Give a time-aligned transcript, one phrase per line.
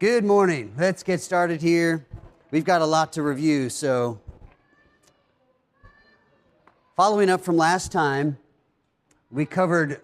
[0.00, 0.74] Good morning.
[0.78, 2.06] Let's get started here.
[2.52, 4.20] We've got a lot to review, so
[6.94, 8.38] following up from last time,
[9.32, 10.00] we covered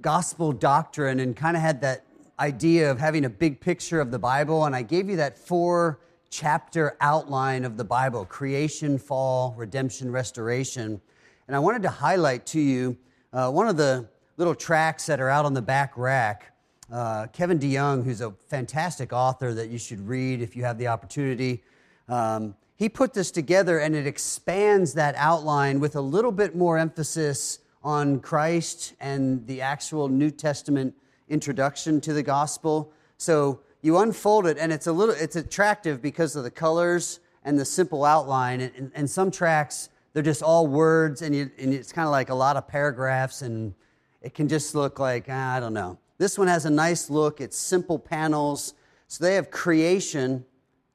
[0.00, 2.06] gospel doctrine and kind of had that
[2.40, 6.00] idea of having a big picture of the Bible, and I gave you that four
[6.30, 10.98] chapter outline of the Bible creation, fall, redemption, restoration.
[11.46, 12.96] And I wanted to highlight to you
[13.34, 14.08] uh, one of the
[14.38, 16.54] little tracts that are out on the back rack
[16.90, 20.86] uh, Kevin DeYoung, who's a fantastic author that you should read if you have the
[20.86, 21.62] opportunity,
[22.08, 26.78] um, he put this together and it expands that outline with a little bit more
[26.78, 30.94] emphasis on Christ and the actual New Testament
[31.28, 32.92] introduction to the gospel.
[33.16, 37.58] So you unfold it and it's a little it's attractive because of the colors and
[37.58, 38.60] the simple outline.
[38.60, 42.30] And, and some tracts they're just all words and, you, and it's kind of like
[42.30, 43.74] a lot of paragraphs and
[44.22, 45.98] it can just look like ah, I don't know.
[46.18, 47.40] This one has a nice look.
[47.40, 48.74] It's simple panels.
[49.06, 50.44] So they have creation,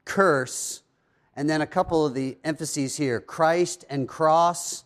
[0.05, 0.83] curse,
[1.35, 4.83] and then a couple of the emphases here Christ and cross,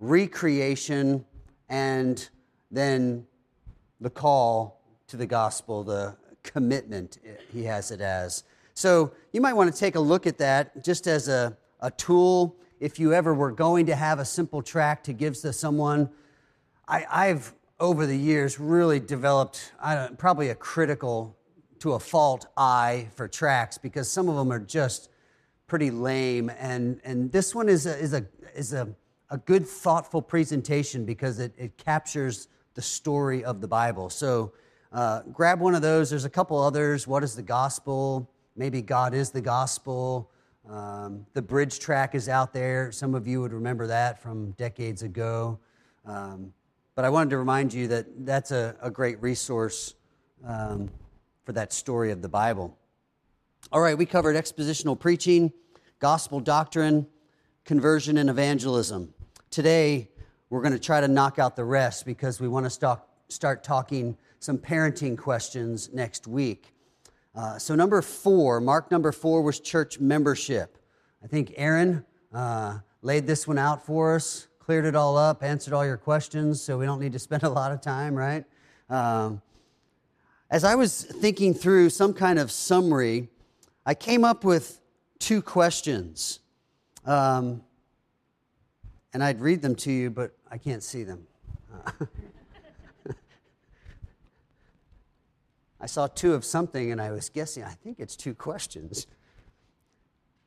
[0.00, 1.24] recreation,
[1.68, 2.28] and
[2.70, 3.26] then
[4.00, 7.18] the call to the gospel, the commitment
[7.52, 8.44] he has it as.
[8.74, 12.56] So you might want to take a look at that just as a, a tool
[12.78, 16.10] if you ever were going to have a simple tract to give to someone.
[16.86, 21.36] I, I've over the years really developed I don't, probably a critical
[21.80, 25.10] to a fault eye for tracts because some of them are just
[25.66, 26.50] pretty lame.
[26.58, 28.88] And and this one is a is a is a,
[29.30, 34.10] a good thoughtful presentation because it, it captures the story of the bible.
[34.10, 34.52] So
[34.92, 36.10] uh, grab one of those.
[36.10, 37.06] There's a couple others.
[37.06, 38.30] What is the gospel?
[38.56, 40.30] Maybe god is the gospel.
[40.68, 42.90] Um, the bridge tract is out there.
[42.90, 45.58] Some of you would remember that from decades ago.
[46.04, 46.52] Um,
[46.96, 49.94] but I wanted to remind you that that's a, a great resource
[50.44, 50.88] um,
[51.44, 52.76] for that story of the Bible.
[53.70, 55.52] All right, we covered expositional preaching,
[55.98, 57.06] gospel doctrine,
[57.66, 59.12] conversion, and evangelism.
[59.50, 60.08] Today,
[60.48, 62.70] we're going to try to knock out the rest because we want to
[63.28, 66.72] start, talking some parenting questions next week.
[67.34, 70.78] Uh, so, number four, mark number four was church membership.
[71.22, 75.72] I think Aaron uh, laid this one out for us cleared it all up, answered
[75.72, 78.44] all your questions, so we don't need to spend a lot of time, right?
[78.90, 79.40] Um,
[80.50, 83.28] as I was thinking through some kind of summary,
[83.84, 84.80] I came up with
[85.20, 86.40] two questions.
[87.04, 87.62] Um,
[89.14, 91.28] and I'd read them to you, but I can't see them.
[95.80, 99.06] I saw two of something and I was guessing, I think it's two questions.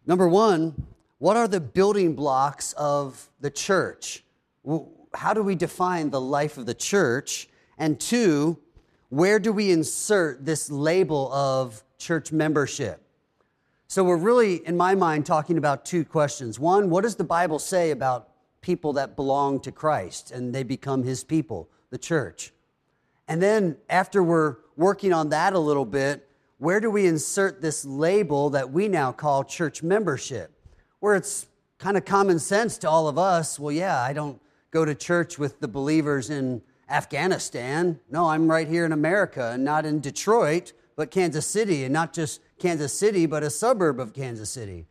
[0.05, 0.87] Number one,
[1.19, 4.23] what are the building blocks of the church?
[5.13, 7.49] How do we define the life of the church?
[7.77, 8.57] And two,
[9.09, 13.01] where do we insert this label of church membership?
[13.87, 16.59] So we're really, in my mind, talking about two questions.
[16.59, 18.29] One, what does the Bible say about
[18.61, 22.53] people that belong to Christ and they become his people, the church?
[23.27, 26.29] And then after we're working on that a little bit,
[26.59, 30.51] where do we insert this label that we now call church membership?
[30.99, 33.59] Where it's kind of common sense to all of us.
[33.59, 37.99] Well, yeah, I don't go to church with the believers in Afghanistan.
[38.09, 42.13] No, I'm right here in America and not in Detroit, but Kansas City, and not
[42.13, 44.85] just Kansas City, but a suburb of Kansas City.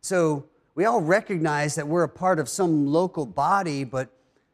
[0.00, 4.10] So we all recognize that we're a part of some local body, but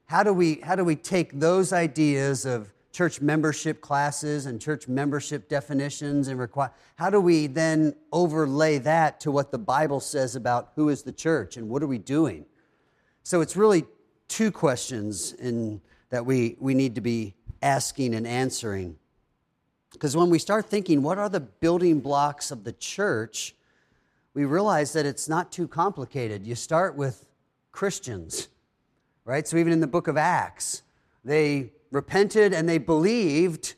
[0.06, 4.88] how do we, how do we take those ideas of church membership classes and church
[4.88, 10.34] membership definitions and require how do we then overlay that to what the bible says
[10.34, 12.44] about who is the church and what are we doing?
[13.22, 13.84] So it's really
[14.26, 18.96] two questions in, that we, we need to be asking and answering.
[19.92, 23.54] Because when we start thinking what are the building blocks of the church
[24.34, 26.46] we realize that it's not too complicated.
[26.46, 27.26] You start with
[27.72, 28.48] christians
[29.24, 29.46] right?
[29.46, 30.82] So even in the book of acts
[31.24, 33.74] they repented and they believed.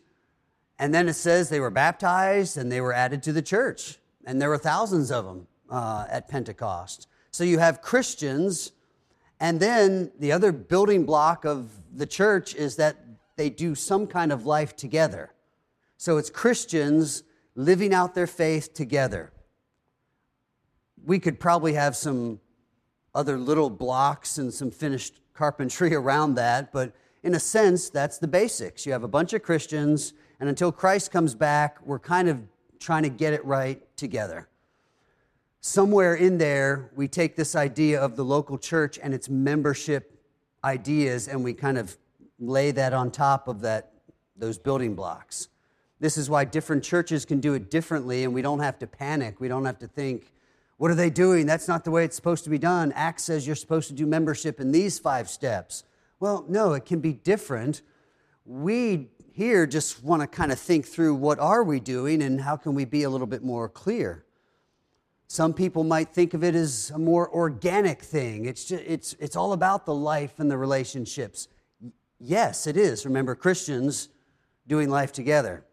[0.78, 3.98] And then it says they were baptized and they were added to the church.
[4.26, 7.06] And there were thousands of them uh, at Pentecost.
[7.30, 8.72] So you have Christians.
[9.38, 12.96] And then the other building block of the church is that
[13.36, 15.32] they do some kind of life together.
[15.96, 17.22] So it's Christians
[17.54, 19.32] living out their faith together.
[21.04, 22.40] We could probably have some
[23.14, 28.28] other little blocks and some finished carpentry around that, but in a sense, that's the
[28.28, 28.86] basics.
[28.86, 32.40] You have a bunch of Christians, and until Christ comes back, we're kind of
[32.78, 34.48] trying to get it right together.
[35.60, 40.18] Somewhere in there, we take this idea of the local church and its membership
[40.64, 41.98] ideas, and we kind of
[42.38, 43.92] lay that on top of that,
[44.36, 45.48] those building blocks.
[46.00, 49.38] This is why different churches can do it differently, and we don't have to panic.
[49.38, 50.32] We don't have to think,
[50.78, 51.44] what are they doing?
[51.44, 52.92] That's not the way it's supposed to be done.
[52.92, 55.84] Acts says you're supposed to do membership in these five steps.
[56.20, 57.80] Well, no, it can be different.
[58.44, 62.56] We here just want to kind of think through what are we doing and how
[62.56, 64.26] can we be a little bit more clear.
[65.28, 68.44] Some people might think of it as a more organic thing.
[68.44, 71.48] It's, just, it's, it's all about the life and the relationships.
[72.18, 73.06] Yes, it is.
[73.06, 74.10] Remember, Christians
[74.66, 75.64] doing life together.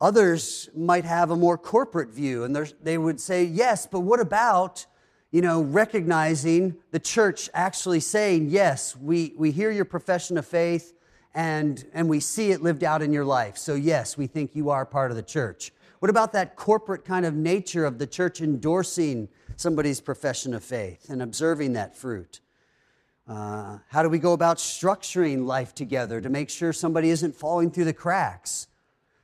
[0.00, 4.86] Others might have a more corporate view, and they would say, yes, but what about,
[5.30, 10.94] you know, recognizing the church actually saying, yes, we, we hear your profession of faith
[11.34, 13.58] and, and we see it lived out in your life.
[13.58, 15.72] So, yes, we think you are part of the church.
[15.98, 21.10] What about that corporate kind of nature of the church endorsing somebody's profession of faith
[21.10, 22.40] and observing that fruit?
[23.28, 27.70] Uh, how do we go about structuring life together to make sure somebody isn't falling
[27.70, 28.68] through the cracks?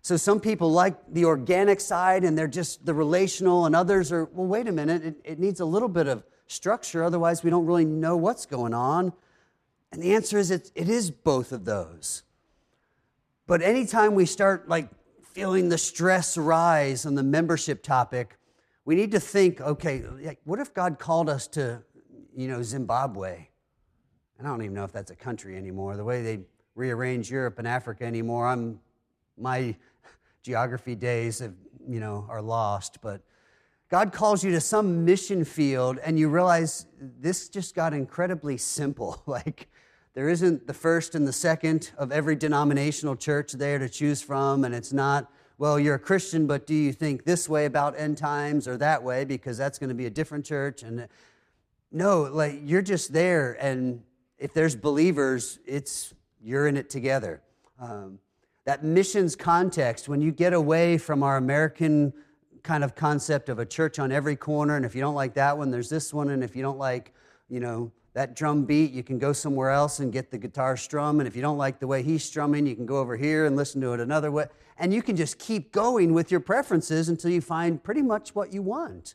[0.05, 4.27] So some people like the organic side and they're just the relational, and others are,
[4.27, 7.65] well, wait a minute, it, it needs a little bit of structure, otherwise, we don't
[7.65, 9.15] really know what's going on.
[9.93, 12.23] And the answer is it, it is both of those.
[13.47, 14.91] But anytime we start like
[15.33, 18.37] feeling the stress rise on the membership topic,
[18.85, 20.05] we need to think, okay,
[20.45, 21.83] what if God called us to,
[22.37, 23.49] you know, Zimbabwe?
[24.39, 25.97] And I don't even know if that's a country anymore.
[25.97, 26.41] The way they
[26.75, 28.81] rearrange Europe and Africa anymore, I'm
[29.39, 29.75] my
[30.45, 31.55] geography days have,
[31.89, 33.23] you know, are lost, but
[33.89, 39.23] God calls you to some mission field and you realize this just got incredibly simple.
[39.27, 39.69] like
[40.13, 44.65] there isn't the first and the second of every denominational church there to choose from,
[44.65, 48.19] and it's not, well, you're a Christian, but do you think this way about end
[48.19, 50.83] times or that way because that's going to be a different church?
[50.83, 51.09] And
[51.91, 54.03] no, like you're just there, and
[54.39, 57.43] if there's believers, it's you're in it together.
[57.81, 58.19] Um,
[58.65, 62.13] that missions context, when you get away from our American
[62.63, 65.57] kind of concept of a church on every corner, and if you don't like that
[65.57, 67.13] one, there's this one, and if you don't like,
[67.51, 71.21] you know, that drum beat, you can go somewhere else and get the guitar strum,
[71.21, 73.55] and if you don't like the way he's strumming, you can go over here and
[73.55, 74.47] listen to it another way,
[74.79, 78.53] and you can just keep going with your preferences until you find pretty much what
[78.53, 79.15] you want.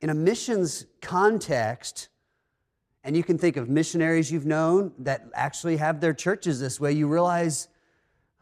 [0.00, 2.08] In a missions context,
[3.02, 6.92] and you can think of missionaries you've known that actually have their churches this way,
[6.92, 7.68] you realize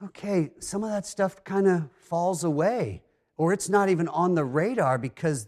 [0.05, 3.03] okay, some of that stuff kind of falls away,
[3.37, 5.47] or it's not even on the radar because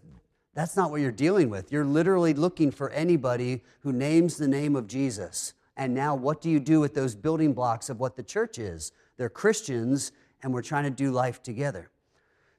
[0.55, 1.73] that's not what you're dealing with.
[1.73, 5.55] You're literally looking for anybody who names the name of Jesus.
[5.77, 8.93] And now, what do you do with those building blocks of what the church is?
[9.17, 10.13] They're Christians,
[10.43, 11.91] and we're trying to do life together.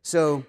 [0.01, 0.45] So,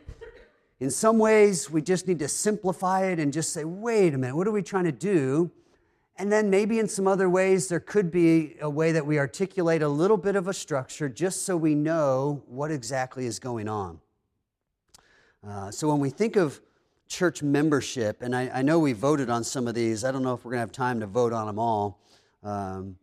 [0.80, 4.36] in some ways, we just need to simplify it and just say, wait a minute,
[4.36, 5.50] what are we trying to do?
[6.18, 9.82] And then maybe in some other ways, there could be a way that we articulate
[9.82, 14.00] a little bit of a structure just so we know what exactly is going on.
[15.46, 16.60] Uh, so when we think of
[17.06, 20.34] church membership, and I, I, know we voted on some of these, I don't know
[20.34, 22.00] if we're going to have time to vote on them all.
[22.42, 22.96] Um,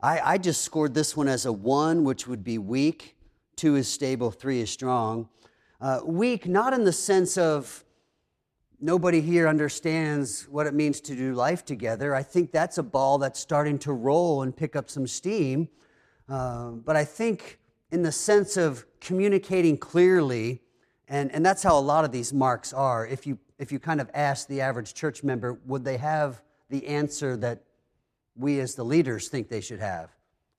[0.00, 3.16] I, I just scored this one as a one, which would be weak.
[3.56, 5.28] Two is stable, three is strong.
[5.80, 7.84] Uh, weak, not in the sense of
[8.84, 12.14] nobody here understands what it means to do life together.
[12.14, 15.68] I think that's a ball that's starting to roll and pick up some steam.
[16.28, 17.58] Uh, but I think,
[17.90, 20.60] in the sense of communicating clearly,
[21.08, 23.06] and, and that's how a lot of these marks are.
[23.06, 26.86] If you, if you kind of ask the average church member, would they have the
[26.86, 27.62] answer that
[28.36, 30.10] we as the leaders think they should have?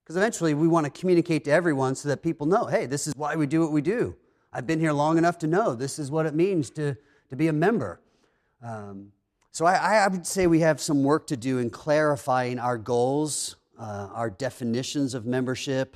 [0.04, 3.14] Because eventually we want to communicate to everyone so that people know hey, this is
[3.16, 4.16] why we do what we do.
[4.52, 6.96] I've been here long enough to know this is what it means to,
[7.30, 8.00] to be a member.
[8.66, 9.12] Um,
[9.52, 13.58] so I, I, would say we have some work to do in clarifying our goals,
[13.80, 15.96] uh, our definitions of membership.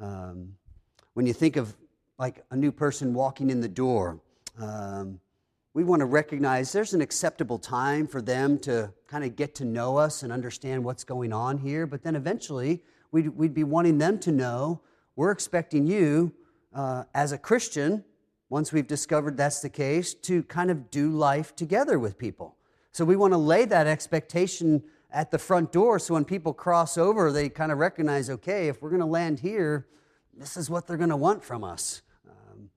[0.00, 0.56] Um,
[1.14, 1.76] when you think of
[2.18, 4.20] like a new person walking in the door,
[4.58, 5.20] um,
[5.74, 9.64] we want to recognize there's an acceptable time for them to kind of get to
[9.64, 11.86] know us and understand what's going on here.
[11.86, 12.82] But then eventually,
[13.12, 14.80] we'd, we'd be wanting them to know
[15.14, 16.34] we're expecting you
[16.74, 18.04] uh, as a Christian
[18.52, 22.54] once we've discovered that's the case, to kind of do life together with people.
[22.92, 26.98] So we want to lay that expectation at the front door so when people cross
[26.98, 29.86] over, they kind of recognize okay, if we're going to land here,
[30.36, 32.02] this is what they're going to want from us.
[32.28, 32.68] Um,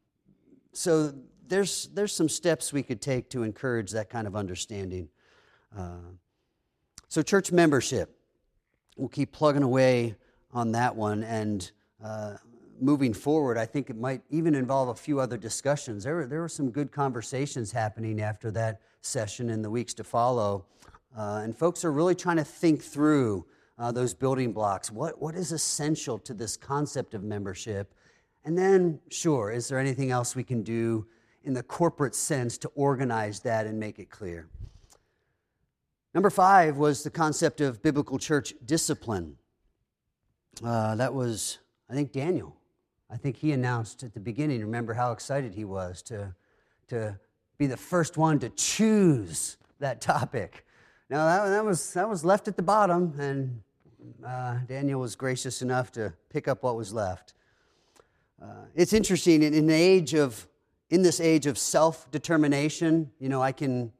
[0.71, 1.13] so
[1.45, 5.09] there's, there's some steps we could take to encourage that kind of understanding.
[5.77, 6.13] Uh,
[7.09, 8.17] so, church membership,
[8.95, 10.15] we'll keep plugging away
[10.53, 11.25] on that one.
[11.25, 11.69] And
[12.01, 12.35] uh,
[12.79, 16.03] moving forward, I think it might even involve a few other discussions.
[16.03, 20.03] There were, there were some good conversations happening after that session in the weeks to
[20.03, 20.65] follow.
[21.17, 23.45] Uh, and folks are really trying to think through
[23.77, 24.91] uh, those building blocks.
[24.91, 27.93] What, what is essential to this concept of membership?
[28.43, 31.07] And then, sure, is there anything else we can do
[31.43, 34.47] in the corporate sense to organize that and make it clear?
[36.13, 39.35] Number five was the concept of biblical church discipline.
[40.63, 42.55] Uh, that was, I think, Daniel.
[43.09, 46.33] I think he announced at the beginning, remember how excited he was to,
[46.87, 47.17] to
[47.57, 50.65] be the first one to choose that topic.
[51.09, 53.61] Now, that, that, was, that was left at the bottom, and
[54.25, 57.33] uh, Daniel was gracious enough to pick up what was left.
[58.41, 60.47] Uh, it's interesting in, in, the age of,
[60.89, 63.91] in this age of self determination, you know, I can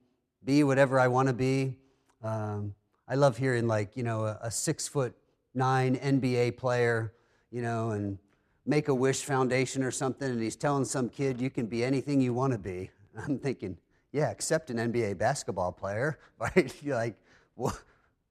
[0.44, 1.76] be whatever I want to be.
[2.24, 2.74] Um,
[3.08, 5.16] I love hearing like, you know, a, a six foot
[5.54, 7.14] nine NBA player,
[7.52, 8.18] you know, and
[8.66, 12.20] Make a Wish Foundation or something, and he's telling some kid, you can be anything
[12.20, 12.90] you want to be.
[13.18, 13.78] I'm thinking,
[14.12, 16.74] yeah, except an NBA basketball player, right?
[16.82, 17.16] You're like,
[17.56, 17.78] well,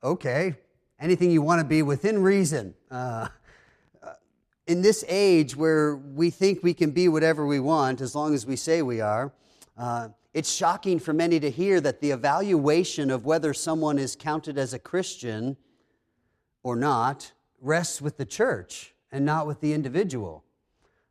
[0.03, 0.55] okay,
[0.99, 2.75] anything you want to be within reason.
[2.91, 3.29] Uh,
[4.03, 4.14] uh,
[4.67, 8.47] in this age where we think we can be whatever we want as long as
[8.47, 9.33] we say we are,
[9.76, 14.59] uh, it's shocking for many to hear that the evaluation of whether someone is counted
[14.59, 15.57] as a Christian
[16.62, 20.44] or not rests with the church and not with the individual.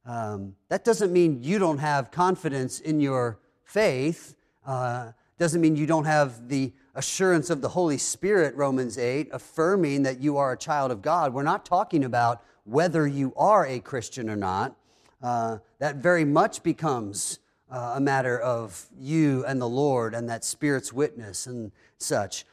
[0.05, 4.35] Um, that doesn't mean you don't have confidence in your faith.
[4.67, 10.03] Uh, doesn't mean you don't have the assurance of the Holy Spirit, Romans 8, affirming
[10.03, 11.33] that you are a child of God.
[11.33, 14.75] We're not talking about whether you are a Christian or not.
[15.21, 17.39] Uh, that very much becomes
[17.71, 22.45] uh, a matter of you and the Lord and that Spirit's witness and such.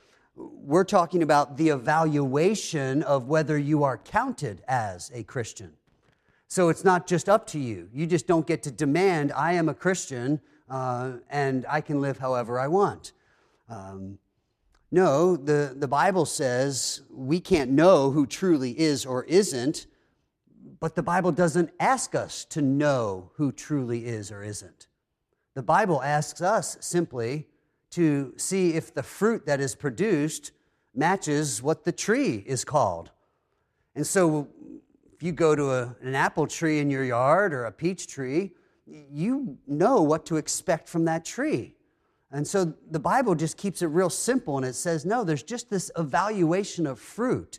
[0.63, 5.73] We're talking about the evaluation of whether you are counted as a Christian.
[6.49, 7.89] So it's not just up to you.
[7.93, 12.19] You just don't get to demand, I am a Christian uh, and I can live
[12.19, 13.13] however I want.
[13.69, 14.19] Um,
[14.91, 19.87] no, the, the Bible says we can't know who truly is or isn't,
[20.81, 24.89] but the Bible doesn't ask us to know who truly is or isn't.
[25.55, 27.47] The Bible asks us simply
[27.91, 30.53] to see if the fruit that is produced
[30.95, 33.11] matches what the tree is called.
[33.95, 34.49] And so,
[35.15, 38.53] if you go to a, an apple tree in your yard or a peach tree,
[38.87, 41.75] you know what to expect from that tree.
[42.33, 45.69] And so the Bible just keeps it real simple and it says, no, there's just
[45.69, 47.59] this evaluation of fruit.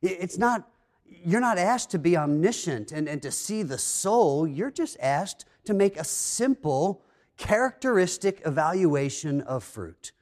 [0.00, 0.68] It's not,
[1.04, 4.46] you're not asked to be omniscient and, and to see the soul.
[4.46, 7.02] You're just asked to make a simple
[7.38, 10.12] characteristic evaluation of fruit.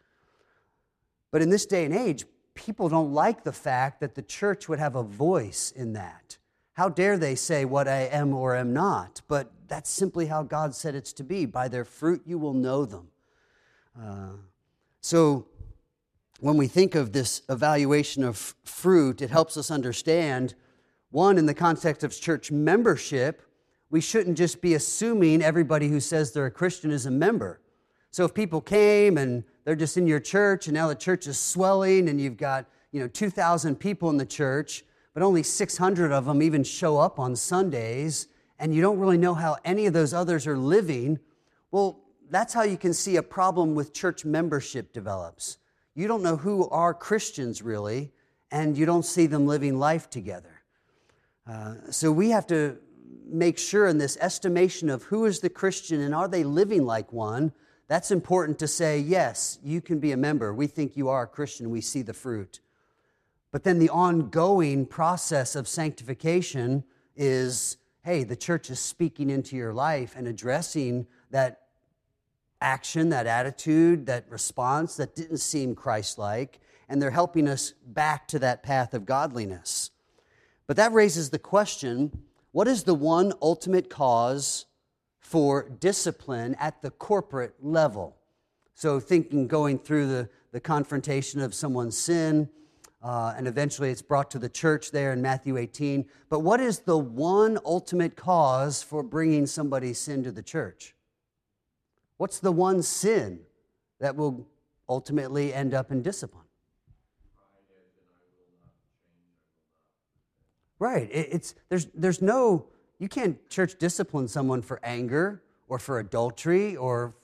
[1.33, 4.79] But in this day and age, people don't like the fact that the church would
[4.79, 6.39] have a voice in that.
[6.75, 9.23] How dare they say what I am or am not?
[9.27, 11.47] But that's simply how God said it's to be.
[11.47, 13.09] By their fruit you will know them.
[14.01, 14.37] Uh,
[15.01, 15.47] so
[16.41, 20.55] when we think of this evaluation of fruit, it helps us understand
[21.11, 23.43] one, in the context of church membership,
[23.91, 27.61] we shouldn't just be assuming everybody who says they're a Christian is a member.
[28.11, 31.39] So if people came and they're just in your church and now the church is
[31.39, 36.25] swelling and you've got, you know, 2,000 people in the church, but only 600 of
[36.25, 38.29] them even show up on Sundays
[38.59, 41.19] and you don't really know how any of those others are living,
[41.71, 42.01] well,
[42.31, 45.59] that's how you can see a problem with church membership develops.
[45.95, 48.13] You don't know who are Christians really,
[48.51, 50.63] and you don't see them living life together.
[51.47, 52.79] Uh, so we have to
[53.27, 57.13] make sure in this estimation of who is the Christian and are they living like
[57.13, 57.53] one,
[57.89, 60.53] that's important to say, yes, you can be a member.
[60.53, 61.71] We think you are a Christian.
[61.71, 62.61] We see the fruit.
[63.53, 69.75] But then the ongoing process of sanctification is hey, the church is speaking into your
[69.75, 71.63] life and addressing that
[72.61, 78.29] action, that attitude, that response that didn't seem Christ like, and they're helping us back
[78.29, 79.91] to that path of godliness.
[80.69, 82.17] But that raises the question
[82.57, 84.65] what is the one ultimate cause
[85.19, 88.17] for discipline at the corporate level?
[88.73, 92.49] So, thinking going through the, the confrontation of someone's sin,
[93.03, 96.07] uh, and eventually it's brought to the church there in Matthew 18.
[96.31, 100.95] But what is the one ultimate cause for bringing somebody's sin to the church?
[102.17, 103.41] What's the one sin
[104.01, 104.49] that will
[104.89, 106.46] ultimately end up in discipline?
[110.79, 111.09] Right.
[111.11, 112.67] It's, there's, there's no,
[112.99, 117.15] you can't church discipline someone for anger or for adultery or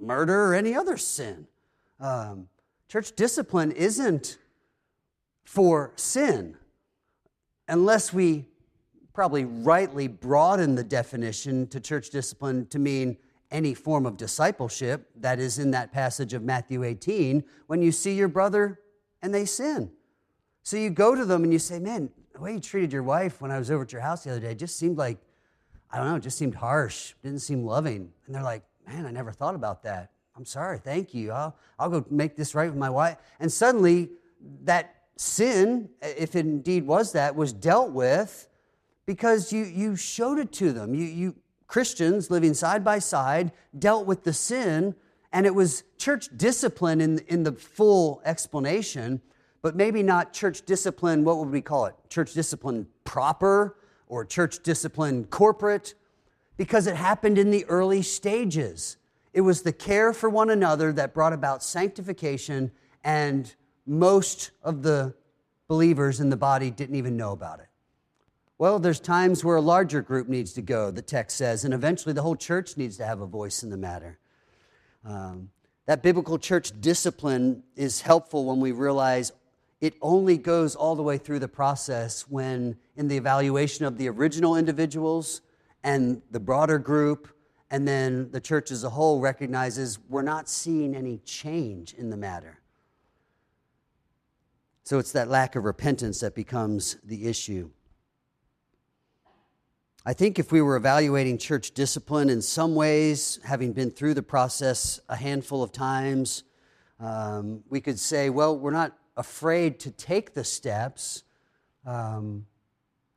[0.00, 1.46] murder or any other sin.
[2.00, 2.48] Um,
[2.88, 4.38] church discipline isn't
[5.44, 6.56] for sin
[7.68, 8.46] unless we
[9.12, 13.16] probably rightly broaden the definition to church discipline to mean
[13.50, 18.14] any form of discipleship that is in that passage of Matthew 18 when you see
[18.14, 18.80] your brother
[19.22, 19.90] and they sin.
[20.62, 23.40] So you go to them and you say, Man, the way you treated your wife
[23.40, 25.18] when I was over at your house the other day just seemed like
[25.90, 28.12] I don't know, just seemed harsh, didn't seem loving.
[28.26, 30.10] And they're like, man, I never thought about that.
[30.36, 31.32] I'm sorry, thank you.
[31.32, 33.16] I'll, I'll go make this right with my wife.
[33.40, 34.10] And suddenly,
[34.64, 38.48] that sin, if it indeed was that, was dealt with
[39.06, 40.94] because you, you showed it to them.
[40.94, 44.94] You, you Christians living side by side dealt with the sin,
[45.32, 49.22] and it was church discipline in, in the full explanation,
[49.66, 51.96] but maybe not church discipline, what would we call it?
[52.08, 55.94] Church discipline proper or church discipline corporate,
[56.56, 58.96] because it happened in the early stages.
[59.32, 62.70] It was the care for one another that brought about sanctification,
[63.02, 63.52] and
[63.86, 65.16] most of the
[65.66, 67.66] believers in the body didn't even know about it.
[68.58, 72.12] Well, there's times where a larger group needs to go, the text says, and eventually
[72.12, 74.20] the whole church needs to have a voice in the matter.
[75.04, 75.50] Um,
[75.86, 79.32] that biblical church discipline is helpful when we realize
[79.80, 84.08] it only goes all the way through the process when, in the evaluation of the
[84.08, 85.42] original individuals
[85.84, 87.28] and the broader group,
[87.70, 92.16] and then the church as a whole recognizes we're not seeing any change in the
[92.16, 92.58] matter.
[94.84, 97.70] So it's that lack of repentance that becomes the issue.
[100.06, 104.22] I think if we were evaluating church discipline in some ways, having been through the
[104.22, 106.44] process a handful of times,
[107.00, 111.22] um, we could say, well, we're not afraid to take the steps.
[111.84, 112.46] Um,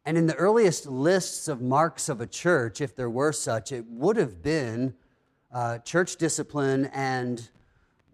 [0.05, 3.85] and in the earliest lists of marks of a church, if there were such, it
[3.87, 4.93] would have been
[5.51, 7.49] uh, church discipline and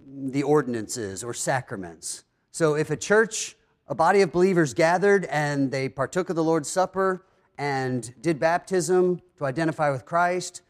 [0.08, 2.24] the ordinances or sacraments.
[2.52, 3.56] So if a church,
[3.88, 7.26] a body of believers gathered and they partook of the Lord's Supper,
[7.58, 10.62] and did baptism to identify with Christ,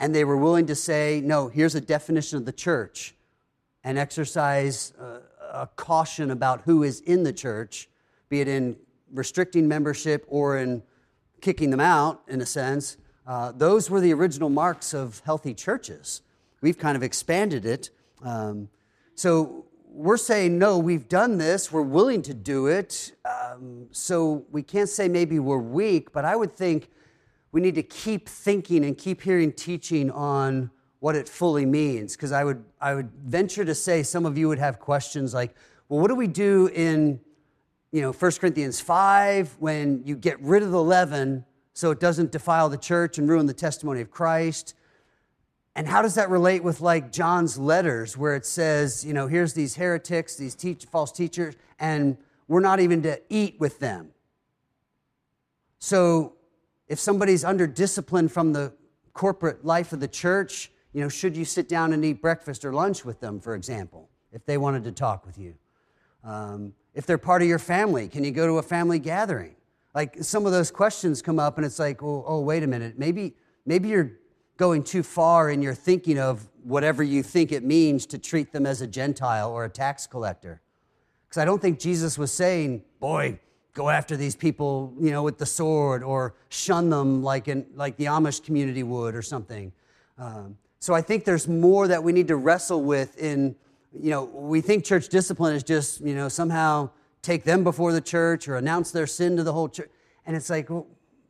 [0.00, 3.14] and they were willing to say, no, here's a definition of the church,
[3.84, 4.92] and exercise
[5.52, 7.88] a caution about who is in the church,
[8.28, 8.76] be it in
[9.12, 10.82] restricting membership or in
[11.40, 12.96] kicking them out, in a sense.
[13.26, 16.22] Uh, those were the original marks of healthy churches.
[16.60, 17.90] We've kind of expanded it.
[18.22, 18.68] Um,
[19.14, 23.12] so we're saying, no, we've done this, we're willing to do it.
[23.24, 26.88] Um, so we can't say maybe we're weak, but I would think
[27.52, 30.70] we need to keep thinking and keep hearing teaching on
[31.00, 32.14] what it fully means.
[32.14, 35.54] Because I would, I would venture to say some of you would have questions like,
[35.88, 37.20] well, what do we do in
[37.92, 42.30] you know, 1 Corinthians 5 when you get rid of the leaven so it doesn't
[42.30, 44.74] defile the church and ruin the testimony of Christ?
[45.74, 49.54] And how does that relate with like John's letters where it says, you know, here's
[49.54, 52.16] these heretics, these teach, false teachers, and
[52.48, 54.10] we're not even to eat with them?
[55.78, 56.34] So
[56.86, 58.72] if somebody's under discipline from the
[59.14, 62.72] corporate life of the church, you know, should you sit down and eat breakfast or
[62.72, 65.54] lunch with them, for example, if they wanted to talk with you?
[66.24, 69.54] Um, if they're part of your family, can you go to a family gathering?
[69.94, 72.98] Like some of those questions come up, and it's like, oh, oh wait a minute,
[72.98, 73.34] maybe
[73.66, 74.12] maybe you're
[74.56, 78.66] going too far in your thinking of whatever you think it means to treat them
[78.66, 80.60] as a Gentile or a tax collector.
[81.26, 83.38] Because I don't think Jesus was saying, boy,
[83.72, 87.96] go after these people, you know, with the sword or shun them like, in, like
[87.96, 89.72] the Amish community would or something.
[90.18, 93.54] Um, so I think there's more that we need to wrestle with in,
[93.92, 96.88] you know, we think church discipline is just, you know, somehow
[97.20, 99.90] take them before the church or announce their sin to the whole church.
[100.24, 100.86] And it's like, well,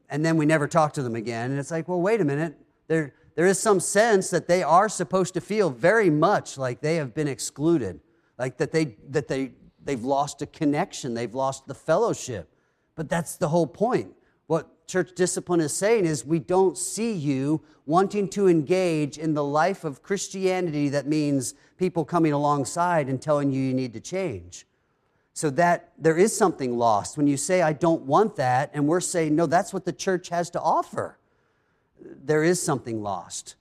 [0.09, 1.51] and then we never talk to them again.
[1.51, 2.57] And it's like, well, wait a minute.
[2.87, 6.97] There, there is some sense that they are supposed to feel very much like they
[6.97, 8.01] have been excluded,
[8.39, 9.53] like that, they, that they,
[9.85, 12.53] they've lost a connection, they've lost the fellowship.
[12.95, 14.13] But that's the whole point.
[14.51, 19.45] What church discipline is saying is we don't see you wanting to engage in the
[19.45, 24.67] life of Christianity that means people coming alongside and telling you you need to change.
[25.35, 29.01] So that there is something lost when you say, I don't want that, and we're
[29.01, 31.17] saying, no, that's what the church has to offer
[32.25, 33.55] there is something lost.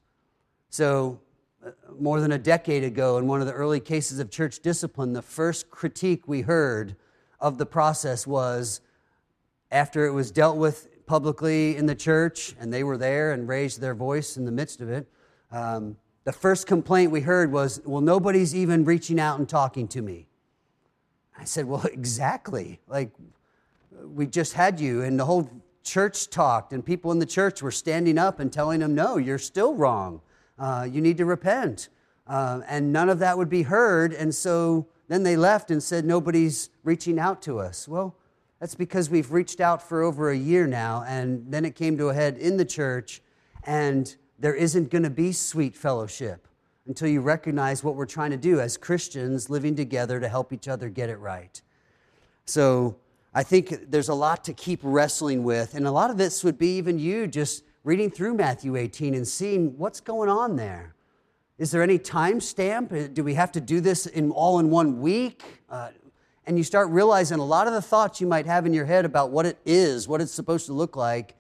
[0.72, 1.20] So,
[1.64, 5.14] uh, more than a decade ago, in one of the early cases of church discipline,
[5.14, 6.96] the first critique we heard
[7.40, 8.82] of the process was
[9.72, 13.82] after it was dealt with publicly in the church and they were there and raised
[13.82, 15.08] their voice in the midst of it.
[15.52, 20.02] Um, the first complaint we heard was, Well, nobody's even reaching out and talking to
[20.02, 20.28] me.
[21.38, 22.80] I said, Well, exactly.
[22.88, 23.10] Like,
[24.04, 25.50] we just had you, and the whole
[25.84, 29.40] church talked, and people in the church were standing up and telling them, No, you're
[29.40, 30.22] still wrong.
[30.60, 31.90] Uh, you need to repent.
[32.28, 34.14] Uh, and none of that would be heard.
[34.14, 37.88] And so then they left and said, Nobody's reaching out to us.
[37.88, 38.16] Well,
[38.60, 41.04] that's because we've reached out for over a year now.
[41.08, 43.22] And then it came to a head in the church,
[43.64, 46.48] and there isn't going to be sweet fellowship
[46.86, 50.68] until you recognize what we're trying to do as Christians living together to help each
[50.68, 51.62] other get it right.
[52.46, 52.98] So,
[53.34, 55.76] I think there's a lot to keep wrestling with.
[55.76, 59.28] And a lot of this would be even you just reading through Matthew 18 and
[59.28, 60.96] seeing what's going on there.
[61.60, 62.94] Is there any time stamp?
[63.14, 65.44] Do we have to do this in, all in one week?
[65.70, 65.90] Uh,
[66.50, 69.06] and you start realizing a lot of the thoughts you might have in your head
[69.06, 71.36] about what it is, what it's supposed to look like,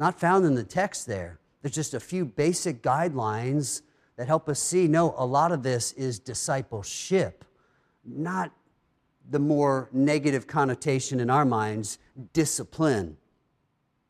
[0.00, 1.38] not found in the text there.
[1.62, 3.82] There's just a few basic guidelines
[4.16, 7.44] that help us see no, a lot of this is discipleship,
[8.04, 8.50] not
[9.30, 12.00] the more negative connotation in our minds,
[12.32, 13.16] discipline.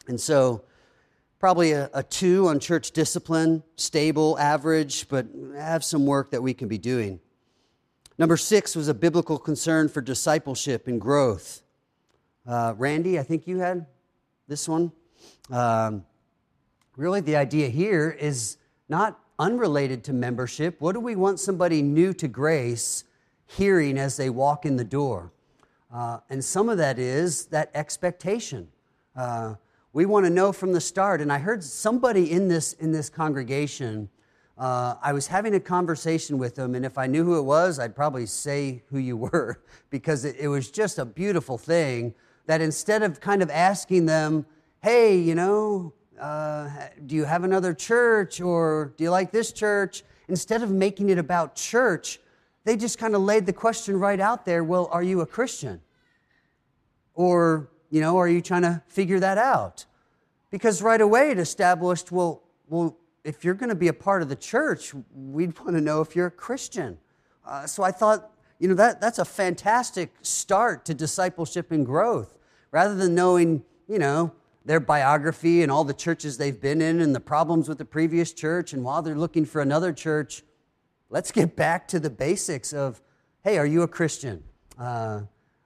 [0.08, 0.64] And so,
[1.40, 6.54] probably a, a, two on church discipline, stable, average, but have some work that we
[6.54, 7.20] can be doing.
[8.18, 11.62] Number six was a biblical concern for discipleship and growth.
[12.46, 13.86] Uh, Randy, I think you had
[14.48, 14.92] this one.
[15.50, 16.04] Um,
[16.96, 20.80] really, the idea here is not unrelated to membership.
[20.80, 23.04] What do we want somebody new to grace
[23.46, 25.32] hearing as they walk in the door?
[25.92, 28.68] Uh, and some of that is that expectation.
[29.16, 29.54] Uh,
[29.92, 31.20] we want to know from the start.
[31.20, 34.08] And I heard somebody in this, in this congregation,
[34.58, 37.78] uh, I was having a conversation with them, and if I knew who it was,
[37.78, 42.14] I'd probably say who you were because it, it was just a beautiful thing
[42.46, 44.46] that instead of kind of asking them,
[44.82, 46.68] hey, you know, uh,
[47.06, 50.02] do you have another church or do you like this church?
[50.28, 52.20] Instead of making it about church,
[52.64, 55.80] they just kind of laid the question right out there well, are you a Christian?
[57.14, 59.84] Or, you know, are you trying to figure that out?
[60.50, 64.28] Because right away it established, well, well, if you're going to be a part of
[64.28, 66.98] the church, we'd want to know if you're a Christian.
[67.46, 72.36] Uh, so I thought, you know, that, that's a fantastic start to discipleship and growth.
[72.70, 74.32] Rather than knowing, you know,
[74.64, 78.32] their biography and all the churches they've been in and the problems with the previous
[78.32, 80.42] church, and while they're looking for another church,
[81.10, 83.00] let's get back to the basics of
[83.44, 84.40] hey, are you a Christian?
[84.78, 85.22] Uh,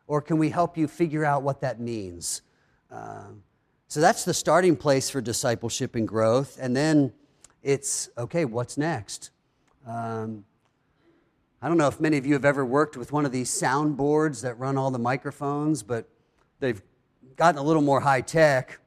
[0.07, 2.41] or can we help you figure out what that means?
[2.91, 3.29] Uh,
[3.87, 6.57] so that's the starting place for discipleship and growth.
[6.59, 7.13] And then
[7.67, 9.31] it's okay, what's next?
[9.89, 10.45] Um,
[11.61, 14.41] I don't know if many of you have ever worked with one of these soundboards
[14.43, 16.09] that run all the microphones, but
[16.61, 16.81] they've
[17.35, 18.79] gotten a little more high tech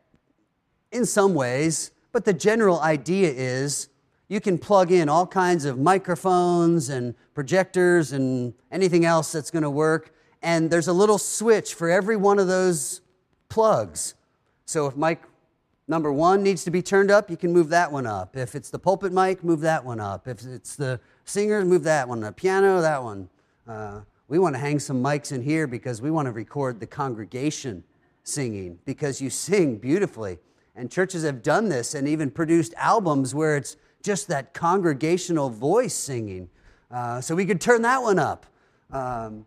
[0.93, 3.89] in some ways, but the general idea is
[4.29, 9.63] you can plug in all kinds of microphones and projectors and anything else that's going
[9.63, 10.13] to work.
[10.41, 13.01] And there's a little switch for every one of those
[13.49, 14.13] plugs.
[14.65, 15.19] So if mic
[15.89, 18.37] number one needs to be turned up, you can move that one up.
[18.37, 20.27] If it's the pulpit mic, move that one up.
[20.27, 22.21] If it's the singer, move that one.
[22.21, 23.27] The piano, that one.
[23.67, 26.85] Uh, we want to hang some mics in here because we want to record the
[26.85, 27.83] congregation
[28.23, 30.37] singing because you sing beautifully.
[30.75, 35.95] And churches have done this and even produced albums where it's just that congregational voice
[35.95, 36.49] singing.
[36.91, 38.45] Uh, so we could turn that one up.
[38.91, 39.45] Um,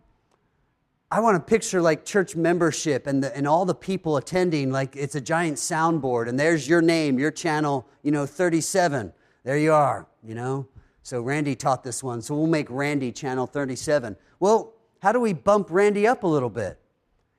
[1.13, 4.95] I want to picture like church membership and, the, and all the people attending, like
[4.95, 9.13] it's a giant soundboard, and there's your name, your channel, you know, 37.
[9.43, 10.67] There you are, you know.
[11.03, 14.15] So Randy taught this one, so we'll make Randy channel 37.
[14.39, 14.73] Well,
[15.03, 16.79] how do we bump Randy up a little bit?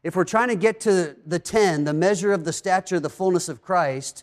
[0.05, 3.49] if we're trying to get to the 10, the measure of the stature, the fullness
[3.49, 4.23] of Christ,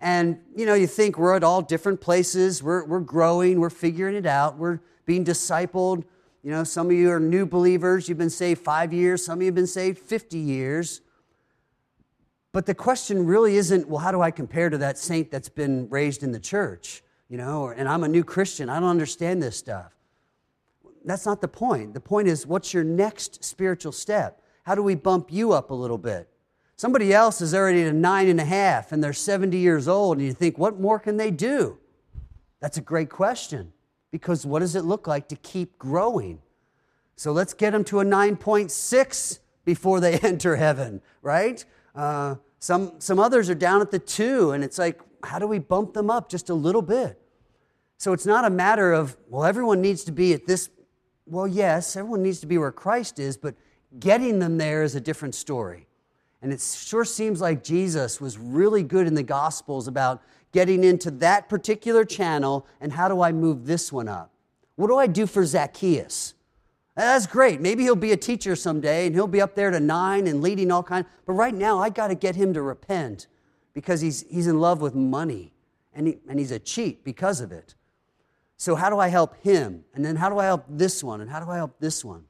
[0.00, 4.14] and you know, you think we're at all different places, we're, we're growing, we're figuring
[4.14, 6.04] it out, we're being discipled.
[6.46, 9.42] You know, some of you are new believers, you've been saved five years, some of
[9.42, 11.00] you have been saved 50 years.
[12.52, 15.88] But the question really isn't, well, how do I compare to that saint that's been
[15.90, 17.02] raised in the church?
[17.28, 19.92] You know, and I'm a new Christian, I don't understand this stuff.
[21.04, 21.94] That's not the point.
[21.94, 24.40] The point is, what's your next spiritual step?
[24.62, 26.28] How do we bump you up a little bit?
[26.76, 30.18] Somebody else is already at a nine and a half and they're 70 years old,
[30.18, 31.78] and you think, what more can they do?
[32.60, 33.72] That's a great question
[34.10, 36.40] because what does it look like to keep growing?
[37.16, 41.64] So let's get them to a 9.6 before they enter heaven, right?
[41.94, 45.58] Uh, some, some others are down at the two, and it's like, how do we
[45.58, 47.20] bump them up just a little bit?
[47.98, 50.68] So it's not a matter of, well, everyone needs to be at this.
[51.26, 53.54] Well, yes, everyone needs to be where Christ is, but
[53.98, 55.86] Getting them there is a different story.
[56.42, 61.10] And it sure seems like Jesus was really good in the Gospels about getting into
[61.10, 64.32] that particular channel and how do I move this one up?
[64.76, 66.34] What do I do for Zacchaeus?
[66.94, 67.60] That's great.
[67.60, 70.70] Maybe he'll be a teacher someday and he'll be up there to nine and leading
[70.70, 71.06] all kinds.
[71.26, 73.26] But right now, I got to get him to repent
[73.74, 75.52] because he's, he's in love with money
[75.94, 77.74] and, he, and he's a cheat because of it.
[78.56, 79.84] So, how do I help him?
[79.94, 81.20] And then, how do I help this one?
[81.20, 82.24] And how do I help this one?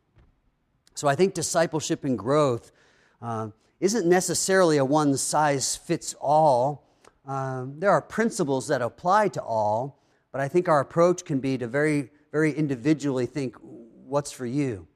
[0.97, 2.73] So I think discipleship and growth
[3.21, 3.51] uh,
[3.81, 6.86] isn't necessarily a one size fits all.
[7.27, 10.01] Uh, there are principles that apply to all,
[10.33, 14.87] but I think our approach can be to very, very individually think what's for you.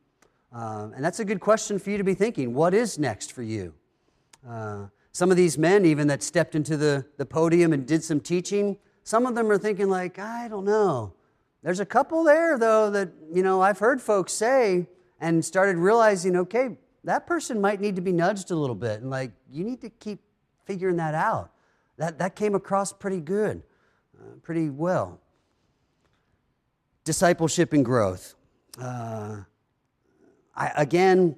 [0.55, 2.55] Uh, and that's a good question for you to be thinking.
[2.55, 3.75] What is next for you?
[4.49, 8.21] Uh, Some of these men, even that stepped into the, the podium and did some
[8.21, 11.15] teaching, some of them are thinking, like, I don't know.
[11.63, 14.87] There's a couple there, though, that, you know, I've heard folks say
[15.21, 19.01] and started realizing, okay, that person might need to be nudged a little bit.
[19.01, 20.21] And, like, you need to keep
[20.65, 21.51] figuring that out.
[22.01, 23.63] That, that came across pretty good,
[24.19, 25.21] uh, pretty well.
[27.05, 28.37] Discipleship and growth.
[28.81, 29.41] Uh,
[30.57, 31.37] I, again,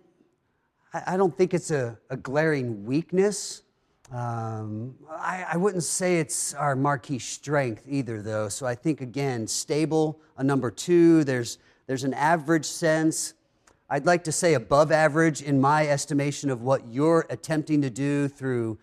[0.95, 3.63] I, I, don't think it's a, a glaring weakness.
[4.13, 8.49] Um, I, I, wouldn't say it's our marquee strength either, though.
[8.49, 11.25] So I think, again, stable, a number two.
[11.25, 13.35] There's, there's an average sense.
[13.91, 18.29] I'd like to say above average in my estimation of what you're attempting to do
[18.29, 18.79] through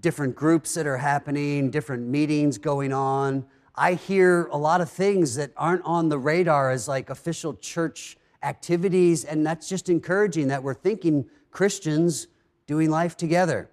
[0.00, 3.44] different groups that are happening, different meetings going on.
[3.74, 8.16] I hear a lot of things that aren't on the radar as like official church
[8.42, 12.26] activities, and that's just encouraging that we're thinking Christians
[12.66, 13.70] doing life together.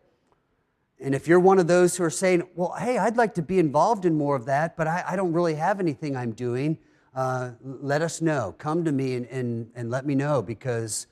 [0.99, 3.59] And if you're one of those who are saying, well, hey, I'd like to be
[3.59, 6.79] involved in more of that, but I, I don't really have anything I'm doing,
[7.15, 8.55] uh, let us know.
[8.57, 11.07] Come to me and, and, and let me know because